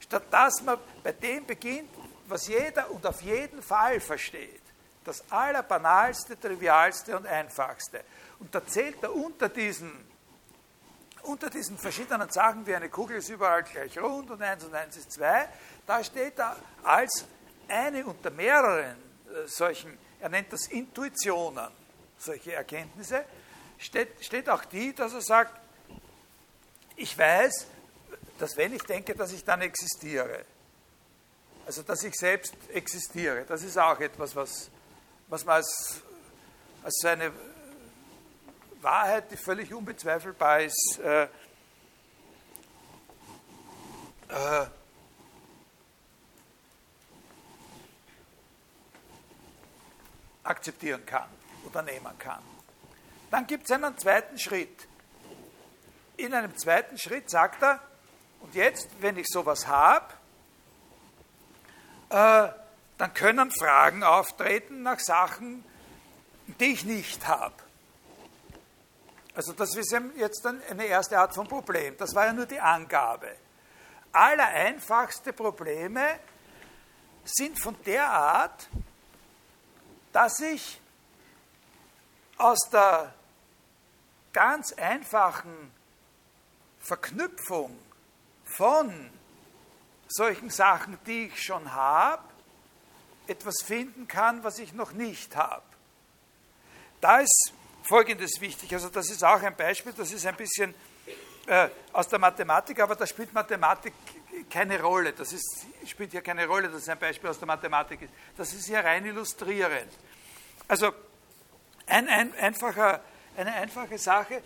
[0.00, 1.90] Statt dass man bei dem beginnt,
[2.26, 4.62] was jeder und auf jeden Fall versteht.
[5.10, 8.04] Das allerbanalste, trivialste und einfachste.
[8.38, 9.90] Und da zählt er unter diesen
[11.22, 14.96] unter diesen verschiedenen Sachen, wie eine Kugel ist überall gleich rund und eins und eins
[14.96, 15.48] ist zwei,
[15.84, 16.54] da steht da
[16.84, 17.24] als
[17.66, 18.94] eine unter mehreren
[19.26, 21.72] äh, solchen, er nennt das Intuitionen,
[22.16, 23.24] solche Erkenntnisse,
[23.78, 25.60] steht, steht auch die, dass er sagt,
[26.94, 27.66] ich weiß,
[28.38, 30.44] dass wenn ich denke, dass ich dann existiere,
[31.66, 34.70] also dass ich selbst existiere, das ist auch etwas, was,
[35.30, 36.02] was man als
[36.82, 37.32] als eine
[38.80, 41.24] Wahrheit, die völlig unbezweifelbar ist, äh,
[44.28, 44.66] äh,
[50.42, 51.28] akzeptieren kann
[51.66, 52.42] oder nehmen kann.
[53.30, 54.88] Dann gibt es einen zweiten Schritt.
[56.16, 57.80] In einem zweiten Schritt sagt er,
[58.40, 60.14] und jetzt, wenn ich sowas habe,
[62.08, 62.48] äh,
[63.00, 65.64] dann können Fragen auftreten nach Sachen,
[66.46, 67.54] die ich nicht habe.
[69.34, 71.96] Also das ist jetzt eine erste Art von Problem.
[71.96, 73.34] Das war ja nur die Angabe.
[74.12, 76.20] Allereinfachste Probleme
[77.24, 78.68] sind von der Art,
[80.12, 80.78] dass ich
[82.36, 83.14] aus der
[84.34, 85.72] ganz einfachen
[86.80, 87.78] Verknüpfung
[88.44, 89.10] von
[90.06, 92.29] solchen Sachen, die ich schon habe,
[93.30, 95.62] etwas finden kann, was ich noch nicht habe.
[97.00, 97.52] Da ist
[97.82, 100.74] Folgendes wichtig, also das ist auch ein Beispiel, das ist ein bisschen
[101.46, 103.94] äh, aus der Mathematik, aber da spielt Mathematik
[104.50, 105.12] keine Rolle.
[105.12, 108.12] Das ist, spielt hier keine Rolle, dass es ein Beispiel aus der Mathematik ist.
[108.36, 109.90] Das ist hier rein illustrierend.
[110.68, 110.92] Also
[111.86, 113.00] ein, ein, einfacher,
[113.36, 114.42] eine einfache Sache,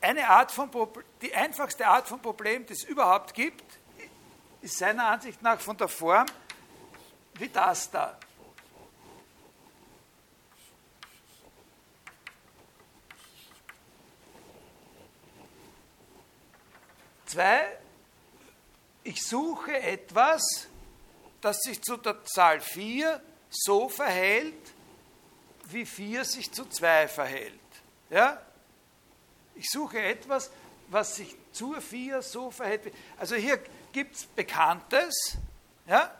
[0.00, 0.70] eine Art von
[1.22, 3.64] die einfachste Art von Problem, die es überhaupt gibt,
[4.62, 6.26] ist seiner Ansicht nach von der Form
[7.38, 8.18] wie das da.
[17.26, 17.76] Zwei,
[19.02, 20.68] ich suche etwas,
[21.40, 23.20] das sich zu der Zahl 4
[23.50, 24.72] so verhält,
[25.66, 27.60] wie 4 sich zu 2 verhält.
[28.10, 28.40] Ja?
[29.54, 30.50] Ich suche etwas,
[30.88, 32.92] was sich zur 4 so verhält.
[33.18, 33.58] Also hier
[33.92, 35.36] gibt es Bekanntes,
[35.86, 36.14] ja?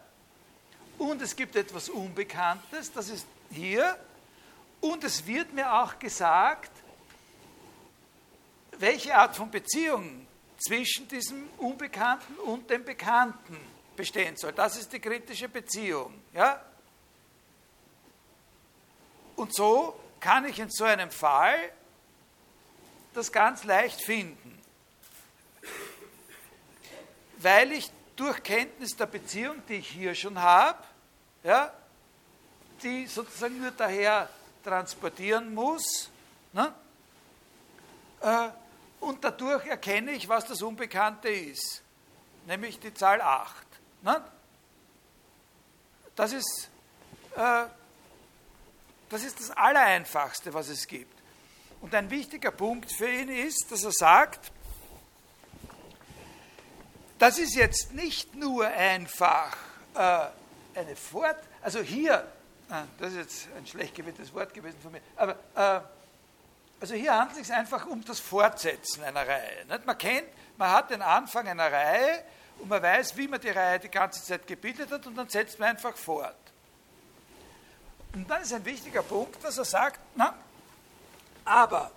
[0.99, 3.99] Und es gibt etwas Unbekanntes, das ist hier.
[4.81, 6.71] Und es wird mir auch gesagt,
[8.79, 10.27] welche Art von Beziehung
[10.59, 13.59] zwischen diesem Unbekannten und dem Bekannten
[13.95, 14.53] bestehen soll.
[14.53, 16.23] Das ist die kritische Beziehung.
[16.33, 16.63] Ja?
[19.37, 21.73] Und so kann ich in so einem Fall
[23.15, 24.61] das ganz leicht finden,
[27.39, 30.83] weil ich durch Kenntnis der Beziehung, die ich hier schon habe,
[31.45, 31.73] ja,
[32.83, 34.29] die sozusagen nur daher
[34.65, 36.11] transportieren muss,
[36.53, 36.73] ne,
[38.21, 38.49] äh,
[39.01, 41.83] und dadurch erkenne ich, was das Unbekannte ist,
[42.47, 43.67] nämlich die Zahl 8.
[44.03, 44.25] Ne?
[46.15, 46.71] Das, ist,
[47.37, 47.67] äh,
[49.09, 51.15] das ist das Allereinfachste, was es gibt.
[51.81, 54.51] Und ein wichtiger Punkt für ihn ist, dass er sagt,
[57.19, 59.57] das ist jetzt nicht nur einfach
[59.95, 62.27] äh, eine Fort, also hier,
[62.71, 65.81] äh, das ist jetzt ein schlecht gewähltes Wort gewesen von mir, aber äh,
[66.81, 69.65] also hier handelt es sich einfach um das Fortsetzen einer Reihe.
[69.67, 69.87] Nicht?
[69.87, 72.23] Man kennt, man hat den Anfang einer Reihe
[72.59, 75.59] und man weiß, wie man die Reihe die ganze Zeit gebildet hat und dann setzt
[75.59, 76.37] man einfach fort.
[78.13, 80.35] Und dann ist ein wichtiger Punkt, dass er sagt, na,
[81.45, 81.91] aber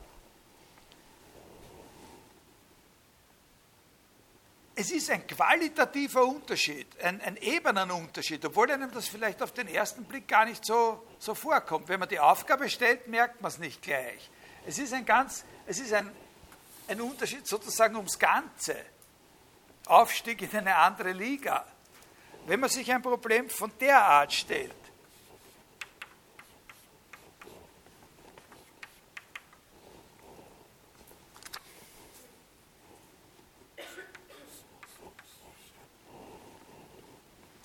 [4.80, 10.06] es ist ein qualitativer Unterschied, ein, ein Ebenenunterschied, obwohl einem das vielleicht auf den ersten
[10.06, 11.90] Blick gar nicht so, so vorkommt.
[11.90, 14.30] Wenn man die Aufgabe stellt, merkt man es nicht gleich.
[14.66, 16.10] Es ist ein ganz, es ist ein,
[16.88, 18.78] ein Unterschied sozusagen ums Ganze.
[19.86, 21.66] Aufstieg in eine andere Liga.
[22.48, 24.74] Wenn man sich ein Problem von der Art stellt,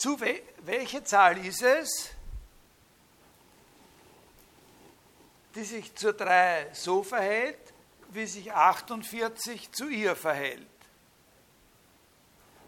[0.04, 2.10] zu we welche Zahl ist es,
[5.54, 7.72] die sich zur 3 so verhält,
[8.10, 10.66] wie sich 48 zu ihr verhält.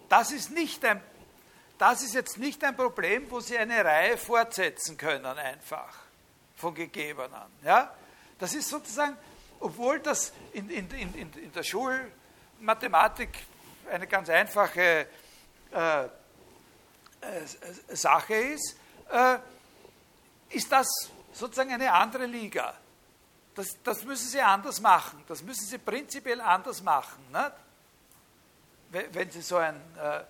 [0.09, 1.03] Das ist, nicht ein,
[1.76, 5.95] das ist jetzt nicht ein Problem, wo Sie eine Reihe fortsetzen können, einfach
[6.57, 7.51] von Gegebenen.
[7.62, 7.95] Ja?
[8.39, 9.14] Das ist sozusagen,
[9.61, 13.28] obwohl das in, in, in, in der Schulmathematik
[13.91, 15.07] eine ganz einfache
[15.72, 16.09] äh,
[17.21, 18.77] äh, Sache ist,
[19.11, 19.39] äh,
[20.51, 20.87] ist das
[21.33, 22.75] sozusagen eine andere Liga.
[23.55, 25.25] Das, das müssen Sie anders machen.
[25.29, 27.25] Das müssen Sie prinzipiell anders machen.
[27.33, 29.12] Nicht?
[29.12, 29.77] Wenn Sie so ein.
[29.99, 30.21] Äh,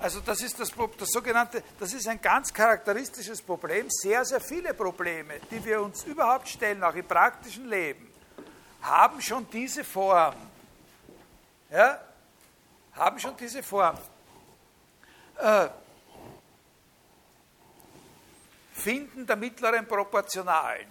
[0.00, 3.86] also, das ist das, das sogenannte, das ist ein ganz charakteristisches Problem.
[3.90, 8.10] Sehr, sehr viele Probleme, die wir uns überhaupt stellen, auch im praktischen Leben,
[8.80, 10.36] haben schon diese Form.
[11.70, 12.00] Ja?
[12.94, 13.98] Haben schon diese Form.
[15.38, 15.68] Äh,
[18.72, 20.88] Finden der mittleren Proportionalen.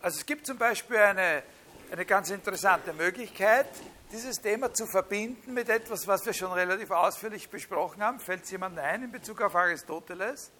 [0.00, 1.42] Also es gibt zum Beispiel eine,
[1.90, 3.66] eine ganz interessante Möglichkeit,
[4.12, 8.20] dieses Thema zu verbinden mit etwas, was wir schon relativ ausführlich besprochen haben.
[8.20, 10.50] Fällt es jemandem ein in Bezug auf Aristoteles?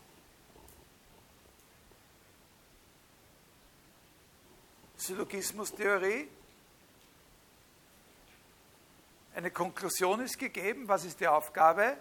[4.97, 6.29] Syllogismustheorie.
[9.35, 10.89] Eine Konklusion ist gegeben.
[10.89, 11.97] Was ist die Aufgabe?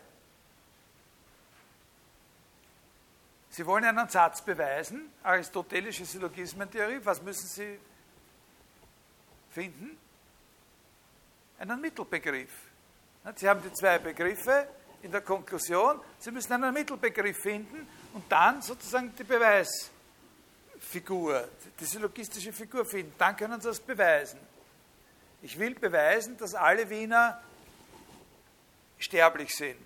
[3.57, 6.99] Sie wollen einen Satz beweisen, aristotelische Syllogismentheorie.
[7.03, 7.79] Was müssen Sie
[9.49, 9.97] finden?
[11.57, 12.51] Einen Mittelbegriff.
[13.35, 14.67] Sie haben die zwei Begriffe
[15.01, 15.99] in der Konklusion.
[16.19, 19.89] Sie müssen einen Mittelbegriff finden und dann sozusagen die Beweisfigur,
[21.79, 23.15] die syllogistische Figur finden.
[23.17, 24.39] Dann können Sie das beweisen.
[25.41, 27.41] Ich will beweisen, dass alle Wiener
[28.99, 29.79] sterblich sind.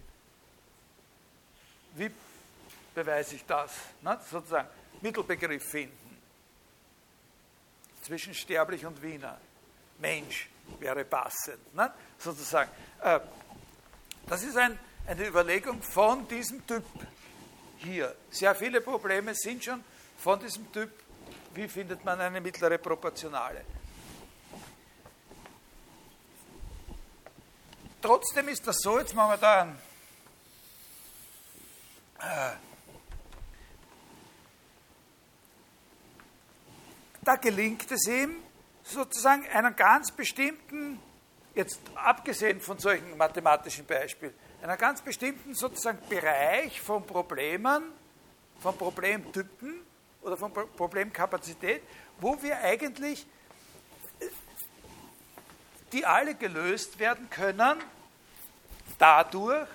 [1.95, 2.11] Wie
[2.93, 3.71] beweise ich das?
[4.01, 4.19] Ne?
[4.29, 4.67] Sozusagen
[5.01, 6.17] Mittelbegriff finden.
[8.01, 9.37] Zwischen sterblich und Wiener.
[9.99, 11.73] Mensch wäre passend.
[11.73, 11.93] Ne?
[12.17, 12.71] Sozusagen.
[13.01, 13.19] Äh,
[14.27, 16.85] das ist ein, eine Überlegung von diesem Typ
[17.77, 18.15] hier.
[18.29, 19.83] Sehr viele Probleme sind schon
[20.17, 20.89] von diesem Typ.
[21.53, 23.65] Wie findet man eine mittlere Proportionale?
[28.01, 29.79] Trotzdem ist das so, jetzt machen wir da einen,
[32.19, 32.70] äh,
[37.21, 38.35] da gelingt es ihm,
[38.83, 40.99] sozusagen einen ganz bestimmten,
[41.53, 47.83] jetzt abgesehen von solchen mathematischen Beispielen, einen ganz bestimmten sozusagen Bereich von Problemen,
[48.59, 49.81] von Problemtypen
[50.21, 51.81] oder von Problemkapazität,
[52.19, 53.25] wo wir eigentlich
[55.91, 57.77] die alle gelöst werden können
[58.97, 59.67] dadurch,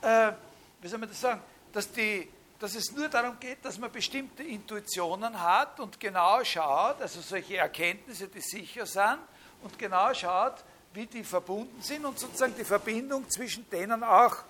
[0.00, 0.32] äh,
[0.80, 1.40] wie soll man das sagen,
[1.72, 2.28] dass, die,
[2.58, 7.56] dass es nur darum geht, dass man bestimmte Intuitionen hat und genau schaut, also solche
[7.56, 9.18] Erkenntnisse, die sicher sind,
[9.62, 14.42] und genau schaut, wie die verbunden sind und sozusagen die Verbindung zwischen denen auch äh,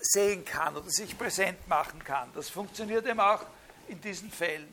[0.00, 2.30] sehen kann oder sich präsent machen kann.
[2.34, 3.44] Das funktioniert eben auch
[3.88, 4.72] in diesen Fällen.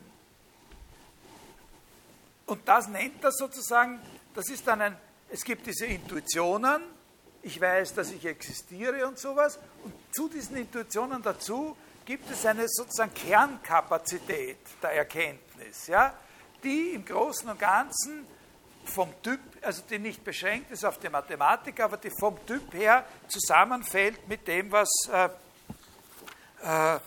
[2.45, 3.99] Und das nennt er sozusagen
[4.33, 4.97] das ist dann ein,
[5.29, 6.81] es gibt diese Intuitionen,
[7.41, 11.75] ich weiß, dass ich existiere und sowas, und zu diesen Intuitionen dazu
[12.09, 16.11] gibt es eine sozusagen Kernkapazität der Erkenntnis, ja,
[16.63, 18.25] die im Großen und Ganzen
[18.83, 23.05] vom Typ, also die nicht beschränkt ist auf die Mathematik, aber die vom Typ her
[23.27, 25.29] zusammenfällt mit dem, was, äh,
[26.63, 26.99] äh, äh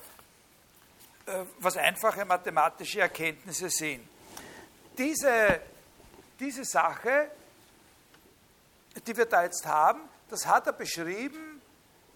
[1.58, 4.08] was einfache mathematische Erkenntnisse sind.
[4.96, 5.62] Diese
[6.38, 7.28] diese Sache,
[9.04, 11.51] die wir da jetzt haben, das hat er beschrieben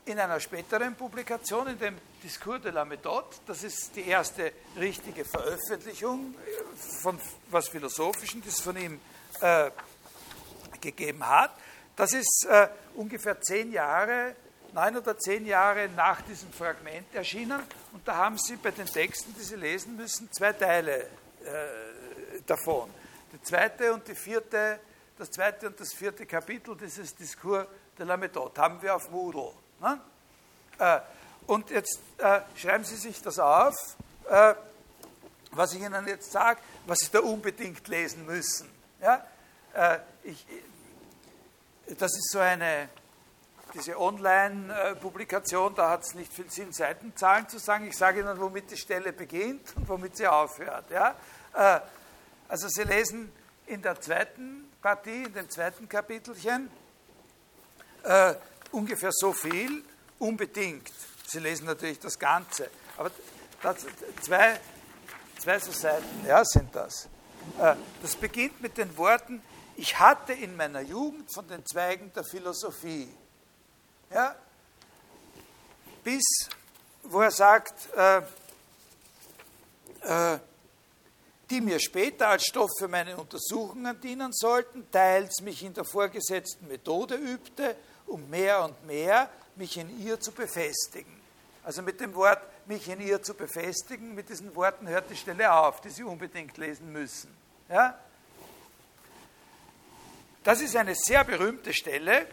[0.07, 3.26] in einer späteren Publikation, in dem Discours de la Méthode.
[3.44, 6.34] Das ist die erste richtige Veröffentlichung
[7.02, 7.18] von
[7.50, 9.00] was Philosophischen, das es von ihm
[9.40, 9.70] äh,
[10.80, 11.50] gegeben hat.
[11.96, 14.36] Das ist äh, ungefähr zehn Jahre,
[14.72, 17.61] neun oder zehn Jahre nach diesem Fragment erschienen.
[17.92, 21.07] Und da haben Sie bei den Texten, die Sie lesen müssen, zwei Teile äh,
[22.46, 22.90] davon.
[23.32, 24.78] Die zweite und die vierte,
[25.18, 27.66] das zweite und das vierte Kapitel dieses Discours
[27.98, 29.66] de la Méthode haben wir auf Moodle.
[29.81, 30.01] Ne?
[30.79, 31.01] Äh,
[31.47, 33.74] und jetzt äh, schreiben Sie sich das auf,
[34.29, 34.55] äh,
[35.53, 38.68] was ich Ihnen jetzt sage, was Sie da unbedingt lesen müssen.
[39.01, 39.24] Ja?
[39.72, 40.45] Äh, ich,
[41.99, 42.89] das ist so eine,
[43.74, 47.87] diese Online-Publikation, da hat es nicht viel Sinn, Seitenzahlen zu sagen.
[47.87, 50.91] Ich sage Ihnen, womit die Stelle beginnt und womit sie aufhört.
[50.91, 51.14] Ja?
[51.55, 51.81] Äh,
[52.49, 53.33] also Sie lesen
[53.66, 56.70] in der zweiten Partie, in dem zweiten Kapitelchen,
[58.05, 58.35] äh,
[58.73, 59.85] ungefähr so viel,
[60.19, 60.91] unbedingt.
[61.27, 63.11] Sie lesen natürlich das Ganze, aber
[63.62, 63.87] das,
[64.23, 64.61] zwei,
[65.39, 67.09] zwei so Seiten ja, sind das.
[67.59, 69.43] Äh, das beginnt mit den Worten,
[69.77, 73.09] ich hatte in meiner Jugend von den Zweigen der Philosophie.
[74.11, 74.35] Ja,
[76.03, 76.25] bis,
[77.03, 78.23] wo er sagt, äh,
[80.03, 80.39] äh,
[81.51, 86.67] die mir später als Stoff für meine Untersuchungen dienen sollten, teils mich in der vorgesetzten
[86.69, 91.20] Methode übte, um mehr und mehr mich in ihr zu befestigen.
[91.64, 95.52] Also mit dem Wort mich in ihr zu befestigen, mit diesen Worten hört die Stelle
[95.52, 97.34] auf, die Sie unbedingt lesen müssen.
[97.68, 97.98] Ja?
[100.44, 102.26] Das ist eine sehr berühmte Stelle,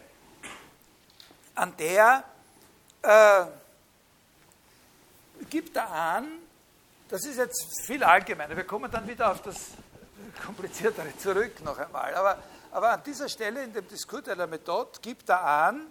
[1.56, 2.24] an der
[3.02, 3.46] äh,
[5.50, 6.28] gibt er an,
[7.10, 8.56] das ist jetzt viel allgemeiner.
[8.56, 9.72] Wir kommen dann wieder auf das
[10.42, 12.14] Kompliziertere zurück noch einmal.
[12.16, 15.88] Aber, aber an dieser Stelle in dem Diskurs der Methode gibt er an,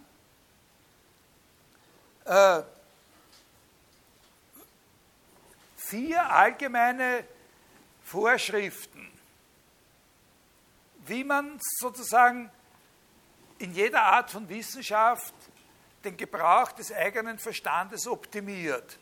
[2.25, 2.61] äh,
[5.77, 7.25] vier allgemeine
[8.03, 9.11] Vorschriften,
[11.05, 12.49] wie man sozusagen
[13.59, 15.33] in jeder Art von Wissenschaft
[16.03, 18.97] den Gebrauch des eigenen Verstandes optimiert.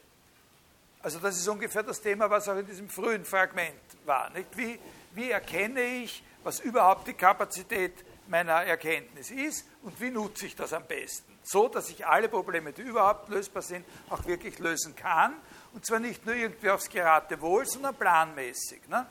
[1.02, 4.30] Also das ist ungefähr das Thema, was auch in diesem frühen Fragment war.
[4.30, 4.56] Nicht?
[4.56, 4.80] Wie,
[5.14, 7.94] wie erkenne ich, was überhaupt die Kapazität
[8.28, 11.38] meiner Erkenntnis ist und wie nutze ich das am besten?
[11.44, 15.36] So, dass ich alle Probleme, die überhaupt lösbar sind, auch wirklich lösen kann.
[15.74, 18.88] Und zwar nicht nur irgendwie aufs Geratewohl, sondern planmäßig.
[18.88, 19.06] Ne?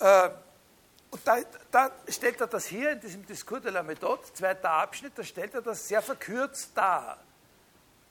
[0.00, 0.30] Äh,
[1.10, 1.38] und da,
[1.70, 5.54] da, stellt er das hier in diesem Diskurs de la Méthode, zweiter Abschnitt, da stellt
[5.54, 7.18] er das sehr verkürzt dar.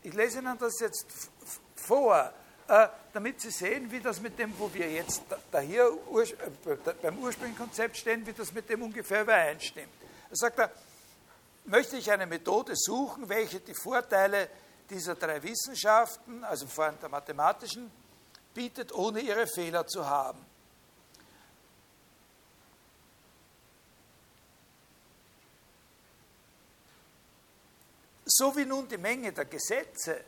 [0.02, 1.30] Ich lese Ihnen das jetzt
[1.76, 2.34] vor,
[2.68, 6.34] äh, damit Sie sehen, wie das mit dem, wo wir jetzt da hier ur, äh,
[7.02, 9.88] beim ursprünglichen Konzept stehen, wie das mit dem ungefähr übereinstimmt.
[10.30, 10.72] Er sagt, er,
[11.66, 14.50] möchte ich eine Methode suchen, welche die Vorteile
[14.90, 17.92] dieser drei Wissenschaften, also vor allem der mathematischen,
[18.54, 20.46] bietet, ohne ihre Fehler zu haben.
[28.26, 30.24] So wie nun die Menge der Gesetze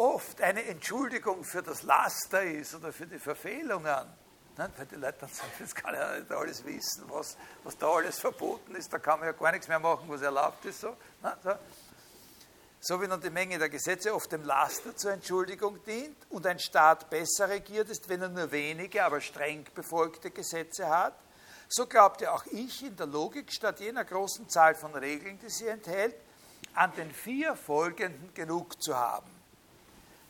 [0.00, 4.06] oft eine Entschuldigung für das Laster ist oder für die Verfehlungen,
[4.56, 8.18] weil die Leute dann sagen, das kann ja nicht alles wissen, was, was da alles
[8.18, 10.80] verboten ist, da kann man ja gar nichts mehr machen, was erlaubt ist.
[10.80, 11.36] So, ne?
[11.44, 11.52] so.
[12.80, 16.58] so wie nun die Menge der Gesetze oft dem Laster zur Entschuldigung dient und ein
[16.58, 21.14] Staat besser regiert ist, wenn er nur wenige, aber streng befolgte Gesetze hat,
[21.68, 25.68] so glaubte auch ich in der Logik statt jener großen Zahl von Regeln, die sie
[25.68, 26.16] enthält,
[26.74, 29.39] an den vier folgenden genug zu haben.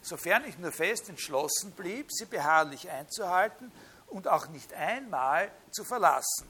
[0.02, 3.70] Sofern ich nur fest entschlossen blieb, sie beharrlich einzuhalten
[4.06, 6.48] und auch nicht einmal zu verlassen.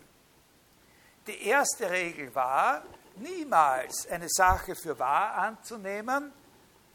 [1.26, 2.82] Die erste Regel war,
[3.16, 6.32] niemals eine Sache für wahr anzunehmen.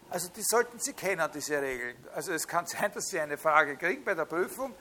[0.09, 1.97] Also die sollten Sie kennen, diese Regeln.
[2.13, 4.73] Also es kann sein, dass Sie eine Frage kriegen bei der Prüfung.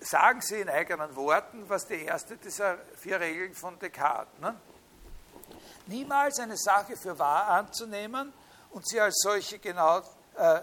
[0.00, 4.38] Sagen Sie in eigenen Worten, was die erste dieser vier Regeln von Descartes.
[4.40, 4.54] Ne?
[5.86, 8.32] niemals eine Sache für wahr anzunehmen
[8.70, 9.98] und sie als solche genau,
[10.36, 10.60] äh,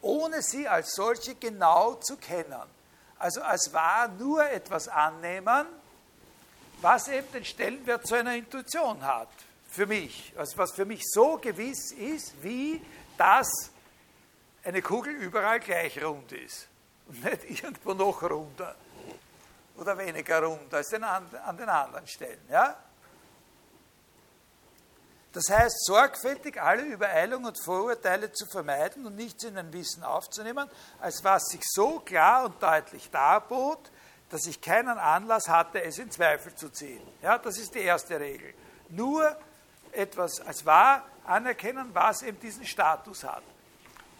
[0.00, 2.62] ohne sie als solche genau zu kennen.
[3.18, 5.66] Also als wahr nur etwas annehmen,
[6.80, 9.28] was eben den Stellenwert zu einer Intuition hat,
[9.70, 10.32] für mich.
[10.36, 12.80] Also was für mich so gewiss ist, wie
[13.16, 13.70] dass
[14.62, 16.68] eine Kugel überall gleich rund ist
[17.06, 18.76] und nicht irgendwo noch runder
[19.76, 22.40] oder weniger rund als an den anderen Stellen.
[22.50, 22.76] Ja?
[25.32, 30.68] Das heißt, sorgfältig alle Übereilung und Vorurteile zu vermeiden und nichts in ein Wissen aufzunehmen,
[31.00, 33.90] als was sich so klar und deutlich darbot,
[34.30, 37.02] dass ich keinen Anlass hatte, es in Zweifel zu ziehen.
[37.22, 38.54] Ja, das ist die erste Regel.
[38.88, 39.36] Nur
[39.92, 43.42] etwas als wahr anerkennen, was eben diesen Status hat.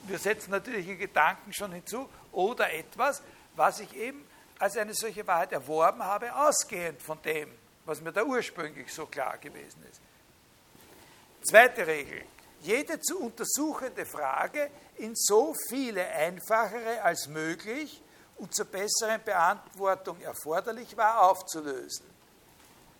[0.04, 3.22] Wir setzen natürlich in Gedanken schon hinzu, oder etwas,
[3.56, 4.24] was ich eben
[4.58, 7.50] als eine solche Wahrheit erworben habe, ausgehend von dem,
[7.84, 10.00] was mir da ursprünglich so klar gewesen ist.
[11.42, 12.22] Zweite Regel.
[12.60, 18.02] Jede zu untersuchende Frage in so viele einfachere als möglich
[18.36, 22.04] und zur besseren Beantwortung erforderlich war, aufzulösen.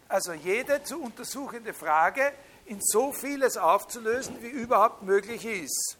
[0.09, 2.33] Also jede zu untersuchende Frage
[2.67, 5.97] in so vieles aufzulösen, wie überhaupt möglich ist.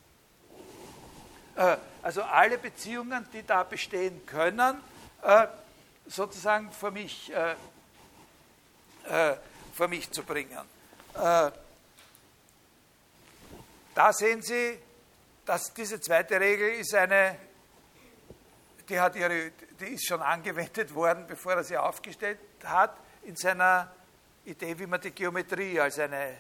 [1.57, 4.81] Äh, also alle Beziehungen, die da bestehen können,
[5.23, 5.47] äh,
[6.07, 7.55] sozusagen vor mich, äh,
[9.75, 10.59] vor mich zu bringen.
[13.99, 14.79] Da sehen Sie,
[15.45, 17.37] dass diese zweite Regel ist eine,
[18.89, 19.51] die, hat ihre,
[19.81, 23.91] die ist schon angewendet worden, bevor er sie aufgestellt hat, in seiner
[24.45, 26.37] Idee, wie man die Geometrie als eine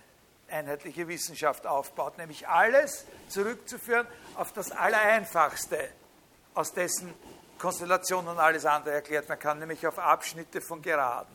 [0.48, 4.06] einheitliche Wissenschaft aufbaut, nämlich alles zurückzuführen
[4.36, 5.88] auf das Allereinfachste,
[6.54, 7.12] aus dessen
[7.58, 11.34] Konstellationen alles andere erklärt werden kann, nämlich auf Abschnitte von Geraden.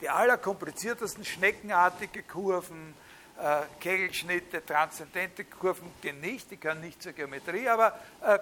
[0.00, 2.96] Die allerkompliziertesten schneckenartige Kurven,
[3.38, 8.38] äh, Kegelschnitte, transzendente Kurven gehen nicht, die können nicht zur Geometrie, aber äh,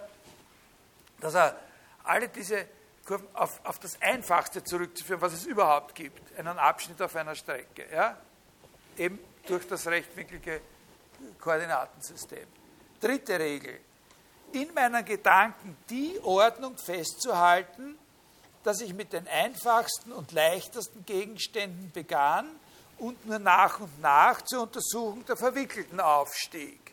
[1.21, 1.57] dass er
[2.05, 2.67] alle diese
[3.05, 7.87] Kurven auf, auf das Einfachste zurückzuführen, was es überhaupt gibt, einen Abschnitt auf einer Strecke,
[7.93, 8.17] ja?
[8.97, 10.61] eben durch das rechtwinklige
[11.41, 12.47] Koordinatensystem.
[13.01, 13.81] Dritte Regel,
[14.53, 17.99] in meinen Gedanken die Ordnung festzuhalten,
[18.63, 22.47] dass ich mit den einfachsten und leichtesten Gegenständen begann
[22.99, 26.93] und nur nach und nach zur Untersuchung der Verwickelten aufstieg.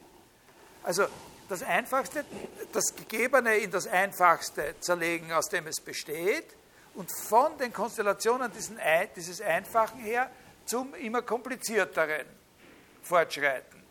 [0.84, 1.06] Also
[1.48, 2.26] das Einfachste,
[2.72, 6.46] das Gegebene in das Einfachste zerlegen, aus dem es besteht,
[6.94, 8.52] und von den Konstellationen
[9.16, 10.30] dieses Einfachen her
[10.66, 12.26] zum immer komplizierteren
[13.02, 13.82] fortschreiten.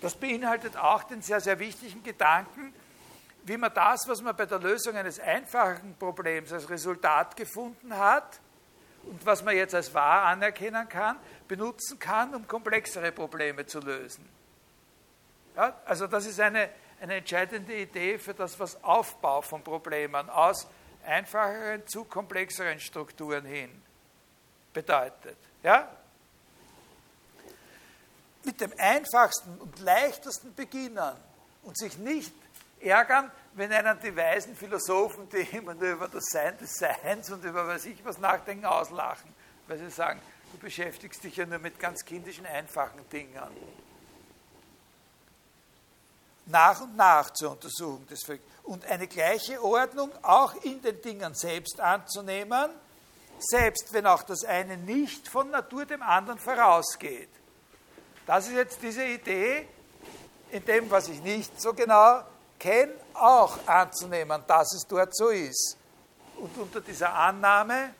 [0.00, 2.74] Das beinhaltet auch den sehr, sehr wichtigen Gedanken,
[3.44, 8.40] wie man das, was man bei der Lösung eines einfachen Problems als Resultat gefunden hat
[9.04, 11.16] und was man jetzt als wahr anerkennen kann,
[11.48, 14.28] benutzen kann, um komplexere Probleme zu lösen.
[15.56, 16.70] Ja, also das ist eine,
[17.00, 20.66] eine entscheidende Idee für das, was Aufbau von Problemen aus
[21.04, 23.70] einfacheren zu komplexeren Strukturen hin
[24.72, 25.36] bedeutet.
[25.62, 25.88] Ja?
[28.44, 31.16] Mit dem einfachsten und leichtesten beginnen
[31.62, 32.32] und sich nicht
[32.80, 37.44] ärgern, wenn einen die weisen Philosophen, die immer nur über das Sein des Seins und
[37.44, 39.32] über was ich was nachdenken, auslachen,
[39.66, 40.20] weil sie sagen,
[40.52, 43.40] du beschäftigst dich ja nur mit ganz kindischen, einfachen Dingen.
[46.46, 51.34] Nach und nach zur Untersuchung des Volkes und eine gleiche Ordnung auch in den Dingen
[51.34, 52.70] selbst anzunehmen,
[53.38, 57.30] selbst wenn auch das eine nicht von Natur dem anderen vorausgeht.
[58.26, 59.66] Das ist jetzt diese Idee,
[60.50, 62.22] in dem, was ich nicht so genau
[62.60, 65.76] kenne, auch anzunehmen, dass es dort so ist.
[66.36, 67.94] Und unter dieser Annahme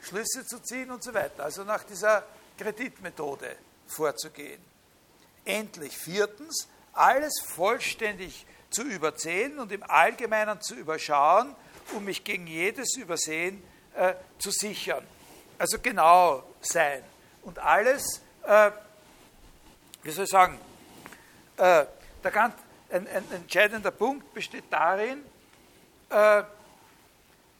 [0.00, 1.44] Schlüsse zu ziehen und so weiter.
[1.44, 2.22] Also nach dieser
[2.56, 3.56] Kreditmethode
[3.86, 4.62] vorzugehen.
[5.44, 11.54] Endlich viertens, alles vollständig zu übersehen und im Allgemeinen zu überschauen,
[11.94, 13.62] um mich gegen jedes Übersehen
[13.94, 15.06] äh, zu sichern.
[15.58, 17.02] Also genau sein.
[17.42, 18.70] Und alles, äh,
[20.02, 20.58] wie soll ich sagen,
[21.56, 21.86] äh,
[22.22, 22.54] der ganz,
[22.90, 25.24] ein, ein, entscheidender Punkt besteht darin,
[26.10, 26.42] äh,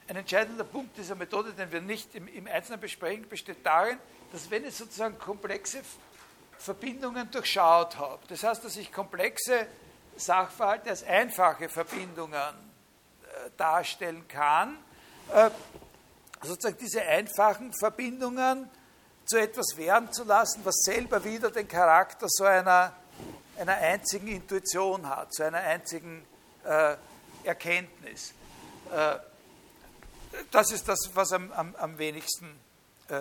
[0.08, 3.98] ein entscheidender Punkt dieser Methode, den wir nicht im, im Einzelnen besprechen, besteht darin,
[4.32, 5.82] dass wenn ich sozusagen komplexe
[6.58, 9.66] Verbindungen durchschaut habe, das heißt, dass ich komplexe
[10.16, 14.76] Sachverhalte als einfache Verbindungen äh, darstellen kann,
[15.32, 15.50] äh,
[16.42, 18.68] sozusagen diese einfachen Verbindungen
[19.24, 22.94] zu etwas werden zu lassen, was selber wieder den Charakter so einer,
[23.58, 26.24] einer einzigen Intuition hat, zu einer einzigen
[26.64, 26.96] äh,
[27.44, 28.32] Erkenntnis.
[28.92, 29.16] Äh,
[30.50, 32.58] das ist das, was am, am, am wenigsten
[33.08, 33.20] äh,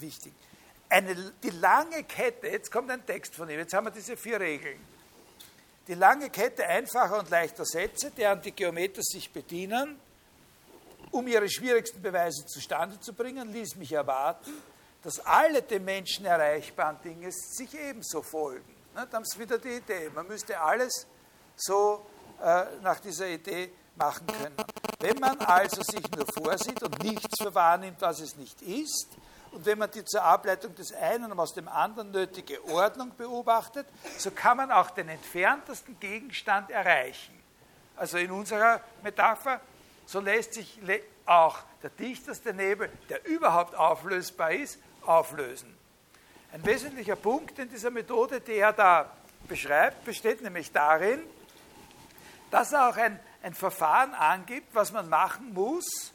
[0.00, 0.50] wichtig ist
[0.90, 4.40] eine, die lange Kette, jetzt kommt ein Text von ihm, jetzt haben wir diese vier
[4.40, 4.78] Regeln.
[5.86, 9.98] Die lange Kette einfacher und leichter Sätze, deren die Geometer sich bedienen,
[11.12, 14.52] um ihre schwierigsten Beweise zustande zu bringen, ließ mich erwarten,
[15.02, 18.79] dass alle dem Menschen erreichbaren Dinge sich ebenso folgen.
[18.94, 20.10] Da haben Sie wieder die Idee.
[20.14, 21.06] Man müsste alles
[21.56, 22.06] so
[22.42, 24.56] äh, nach dieser Idee machen können.
[24.98, 29.08] Wenn man also sich nur vorsieht und nichts für wahrnimmt, was es nicht ist,
[29.52, 33.86] und wenn man die zur Ableitung des einen und aus dem anderen nötige Ordnung beobachtet,
[34.16, 37.36] so kann man auch den entferntesten Gegenstand erreichen.
[37.96, 39.60] Also in unserer Metapher,
[40.06, 40.78] so lässt sich
[41.26, 45.79] auch der dichteste Nebel, der überhaupt auflösbar ist, auflösen.
[46.52, 49.12] Ein wesentlicher Punkt in dieser Methode, die er da
[49.46, 51.20] beschreibt, besteht nämlich darin,
[52.50, 56.12] dass er auch ein, ein Verfahren angibt, was man machen muss.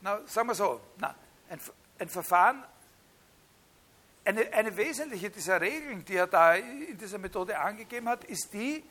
[0.00, 1.14] Na, sagen wir so, na,
[1.50, 1.60] ein,
[1.98, 2.62] ein Verfahren,
[4.24, 8.84] eine, eine wesentliche dieser Regeln, die er da in dieser Methode angegeben hat, ist die,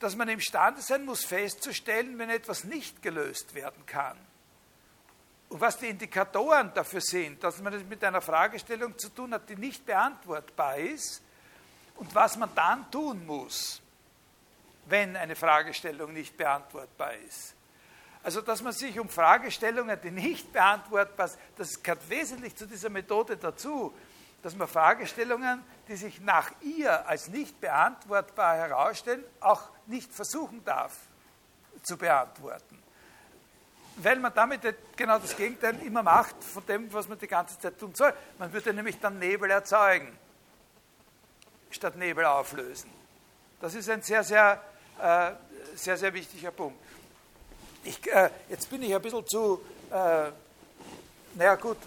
[0.00, 4.18] dass man imstande sein muss, festzustellen, wenn etwas nicht gelöst werden kann.
[5.52, 9.46] Und was die Indikatoren dafür sind, dass man es mit einer Fragestellung zu tun hat,
[9.50, 11.22] die nicht beantwortbar ist,
[11.96, 13.82] und was man dann tun muss,
[14.86, 17.54] wenn eine Fragestellung nicht beantwortbar ist.
[18.22, 22.88] Also, dass man sich um Fragestellungen, die nicht beantwortbar sind, das gehört wesentlich zu dieser
[22.88, 23.92] Methode dazu,
[24.42, 30.96] dass man Fragestellungen, die sich nach ihr als nicht beantwortbar herausstellen, auch nicht versuchen darf
[31.82, 32.81] zu beantworten.
[33.96, 34.62] Weil man damit
[34.96, 38.12] genau das Gegenteil immer macht von dem, was man die ganze Zeit tun soll.
[38.38, 40.16] Man würde nämlich dann Nebel erzeugen,
[41.70, 42.90] statt Nebel auflösen.
[43.60, 44.62] Das ist ein sehr, sehr,
[44.98, 45.32] äh,
[45.76, 46.78] sehr, sehr wichtiger Punkt.
[47.84, 49.60] Ich, äh, jetzt bin ich ein bisschen zu,
[49.90, 50.30] äh,
[51.34, 51.78] naja gut,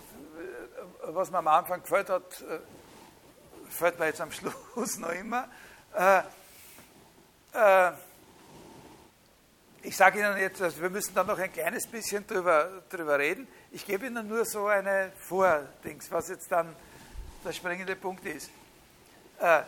[1.07, 2.59] was mir am Anfang gefällt hat, äh,
[3.69, 5.47] fällt mir jetzt am Schluss noch immer.
[5.93, 6.19] Äh,
[7.53, 7.91] äh,
[9.85, 13.47] ich sage Ihnen jetzt, also wir müssen da noch ein kleines bisschen drüber, drüber reden.
[13.71, 16.75] Ich gebe Ihnen nur so eine Vordings, was jetzt dann
[17.43, 18.49] der springende Punkt ist.
[19.39, 19.61] Äh,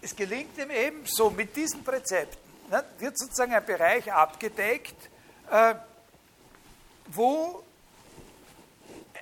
[0.00, 2.38] es gelingt ihm eben so mit diesen Präzepten,
[2.70, 5.10] ne, wird sozusagen ein Bereich abgedeckt,
[5.50, 5.74] äh,
[7.08, 7.62] wo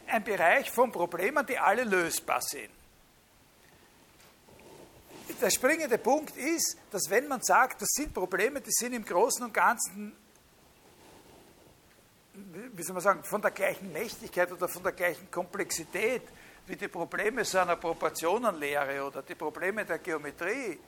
[0.07, 2.71] ein Bereich von Problemen, die alle lösbar sind.
[5.41, 9.45] Der springende Punkt ist, dass wenn man sagt, das sind Probleme, die sind im Großen
[9.45, 10.13] und Ganzen,
[12.35, 16.23] wie soll man sagen, von der gleichen Mächtigkeit oder von der gleichen Komplexität
[16.67, 20.79] wie die Probleme so einer Proportionenlehre oder die Probleme der Geometrie,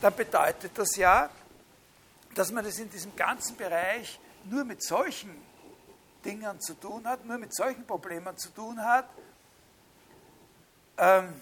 [0.00, 1.28] dann bedeutet das ja,
[2.34, 5.30] dass man es in diesem ganzen Bereich nur mit solchen
[6.24, 9.08] Dingen zu tun hat, nur mit solchen Problemen zu tun hat,
[10.96, 11.40] ähm,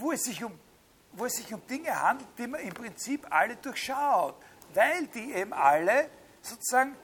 [0.00, 0.58] wo, es sich um,
[1.12, 4.36] wo es sich um Dinge handelt, die man im Prinzip alle durchschaut,
[4.74, 6.10] weil die eben alle
[6.42, 6.94] sozusagen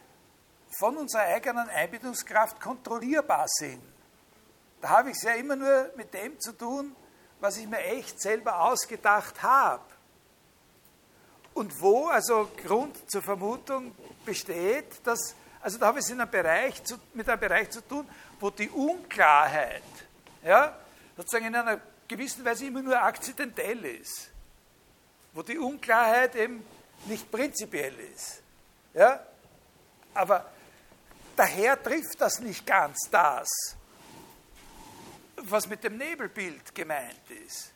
[0.79, 3.83] von unserer eigenen Einbildungskraft kontrollierbar sind.
[4.81, 6.95] Da habe ich es ja immer nur mit dem zu tun,
[7.41, 9.83] was ich mir echt selber ausgedacht habe.
[11.53, 13.95] Und wo also Grund zur Vermutung
[14.25, 17.87] besteht, dass, also da habe ich es in einem Bereich zu, mit einem Bereich zu
[17.87, 18.09] tun,
[18.39, 19.83] wo die Unklarheit
[20.43, 20.77] ja,
[21.17, 21.81] sozusagen in einer
[22.11, 24.31] gewissen Weise immer nur akzidentell ist.
[25.33, 26.65] Wo die Unklarheit eben
[27.07, 28.43] nicht prinzipiell ist.
[28.93, 29.25] Ja?
[30.13, 30.51] Aber
[31.37, 33.49] daher trifft das nicht ganz das,
[35.37, 37.73] was mit dem Nebelbild gemeint ist.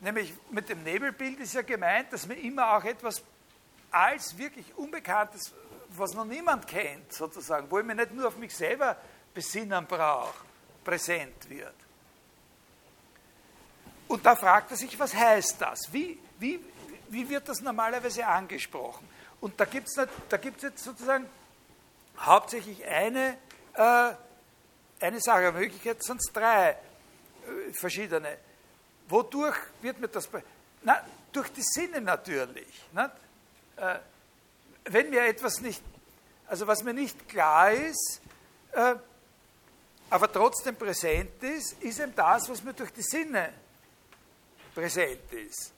[0.00, 3.22] Nämlich mit dem Nebelbild ist ja gemeint, dass man immer auch etwas
[3.90, 5.52] als wirklich Unbekanntes,
[5.90, 8.96] was noch niemand kennt, sozusagen, wo ich mich nicht nur auf mich selber
[9.32, 10.44] besinnen brauche,
[10.84, 11.74] präsent wird.
[14.14, 15.92] Und da fragt er sich, was heißt das?
[15.92, 16.60] Wie, wie,
[17.08, 19.08] wie wird das normalerweise angesprochen?
[19.40, 21.26] Und da gibt es da gibt's jetzt sozusagen
[22.20, 23.36] hauptsächlich eine,
[23.74, 24.12] äh,
[25.00, 26.76] eine Sache, Möglichkeit es drei äh,
[27.72, 28.38] verschiedene.
[29.08, 30.28] Wodurch wird mir das.
[30.82, 32.84] Na, durch die Sinne natürlich.
[32.94, 33.98] Äh,
[34.84, 35.82] wenn mir etwas nicht,
[36.46, 38.20] also was mir nicht klar ist,
[38.74, 38.94] äh,
[40.08, 43.63] aber trotzdem präsent ist, ist eben das, was mir durch die Sinne
[44.74, 45.72] präsent ist.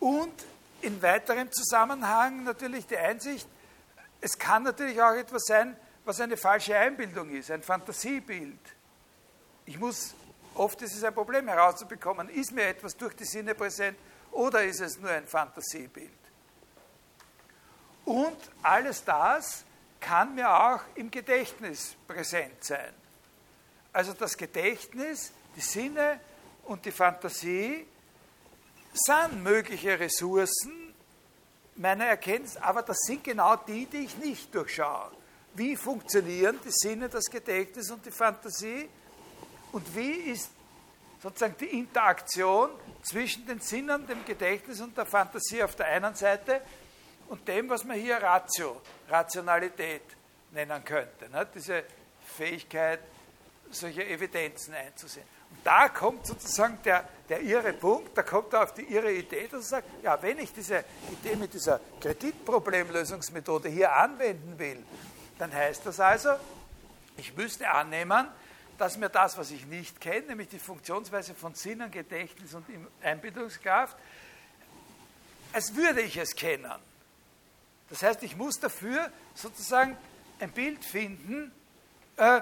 [0.00, 0.44] Und
[0.82, 3.48] in weiterem Zusammenhang natürlich die Einsicht,
[4.20, 8.58] es kann natürlich auch etwas sein, was eine falsche Einbildung ist, ein Fantasiebild.
[9.66, 10.14] Ich muss,
[10.54, 13.98] oft ist es ein Problem herauszubekommen, ist mir etwas durch die Sinne präsent
[14.32, 16.10] oder ist es nur ein Fantasiebild?
[18.04, 19.64] Und alles das
[20.00, 22.94] kann mir auch im Gedächtnis präsent sein.
[23.92, 26.20] Also das Gedächtnis, die Sinne
[26.68, 27.86] und die Fantasie
[28.92, 30.94] sind mögliche Ressourcen
[31.76, 35.10] meiner Erkenntnis, aber das sind genau die, die ich nicht durchschaue.
[35.54, 38.88] Wie funktionieren die Sinne, das Gedächtnis und die Fantasie?
[39.72, 40.50] Und wie ist
[41.22, 42.70] sozusagen die Interaktion
[43.02, 46.60] zwischen den Sinnen, dem Gedächtnis und der Fantasie auf der einen Seite
[47.28, 50.02] und dem, was man hier Ratio, Rationalität
[50.52, 51.28] nennen könnte.
[51.30, 51.46] Ne?
[51.54, 51.84] Diese
[52.36, 53.00] Fähigkeit,
[53.70, 55.26] solche Evidenzen einzusehen.
[55.64, 59.64] Da kommt sozusagen der, der irre Punkt, da kommt er auf die irre Idee, dass
[59.64, 64.82] er sagt, ja, wenn ich diese Idee mit dieser Kreditproblemlösungsmethode hier anwenden will,
[65.38, 66.30] dann heißt das also,
[67.16, 68.28] ich müsste annehmen,
[68.78, 72.64] dass mir das, was ich nicht kenne, nämlich die Funktionsweise von Sinnen, Gedächtnis und
[73.02, 73.96] Einbildungskraft,
[75.52, 76.72] als würde ich es kennen.
[77.90, 79.96] Das heißt, ich muss dafür sozusagen
[80.38, 81.52] ein Bild finden,
[82.16, 82.40] äh,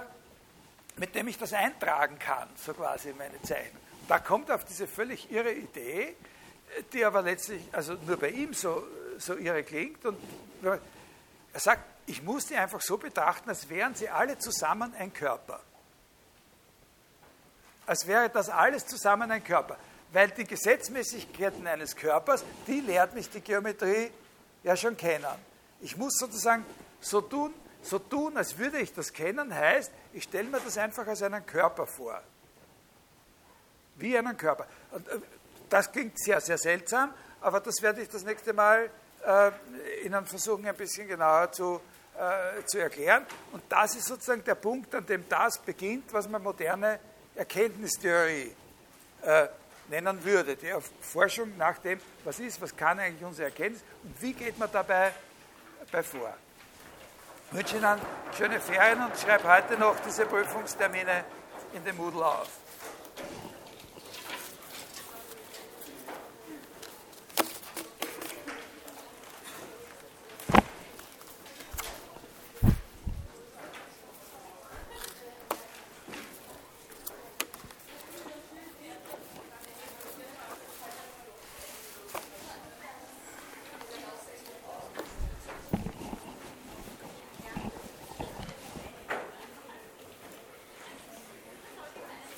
[0.97, 3.83] mit dem ich das eintragen kann, so quasi in meine Zeichnung.
[4.09, 6.17] Da kommt auf diese völlig irre Idee,
[6.93, 8.85] die aber letztlich, also nur bei ihm so,
[9.19, 10.05] so irre klingt.
[10.05, 10.19] Und
[10.63, 15.61] er sagt, ich muss die einfach so betrachten, als wären sie alle zusammen ein Körper.
[17.87, 19.77] Als wäre das alles zusammen ein Körper.
[20.13, 24.11] Weil die Gesetzmäßigkeiten eines Körpers, die lehrt mich die Geometrie
[24.63, 25.27] ja schon kennen.
[25.81, 26.65] Ich muss sozusagen
[27.01, 27.53] so tun,
[27.87, 31.45] so tun, als würde ich das kennen, heißt, ich stelle mir das einfach als einen
[31.47, 32.21] Körper vor.
[33.97, 34.67] Wie einen Körper.
[34.91, 35.19] Und äh,
[35.69, 38.91] das klingt sehr, sehr seltsam, aber das werde ich das nächste Mal
[39.25, 39.51] äh,
[40.05, 41.81] Ihnen versuchen, ein bisschen genauer zu,
[42.19, 43.27] äh, zu erklären.
[43.53, 46.99] Und das ist sozusagen der Punkt, an dem das beginnt, was man moderne
[47.35, 48.55] Erkenntnistheorie
[49.23, 49.49] äh,
[49.89, 50.57] nennen würde.
[50.57, 54.71] Die Forschung nach dem, was ist, was kann eigentlich unsere Erkenntnis und wie geht man
[54.73, 55.13] dabei
[55.91, 56.35] bei vor.
[57.49, 58.01] Ich wünsche Ihnen
[58.37, 61.25] schöne Ferien und schreibe heute noch diese Prüfungstermine
[61.75, 62.49] in den Moodle auf.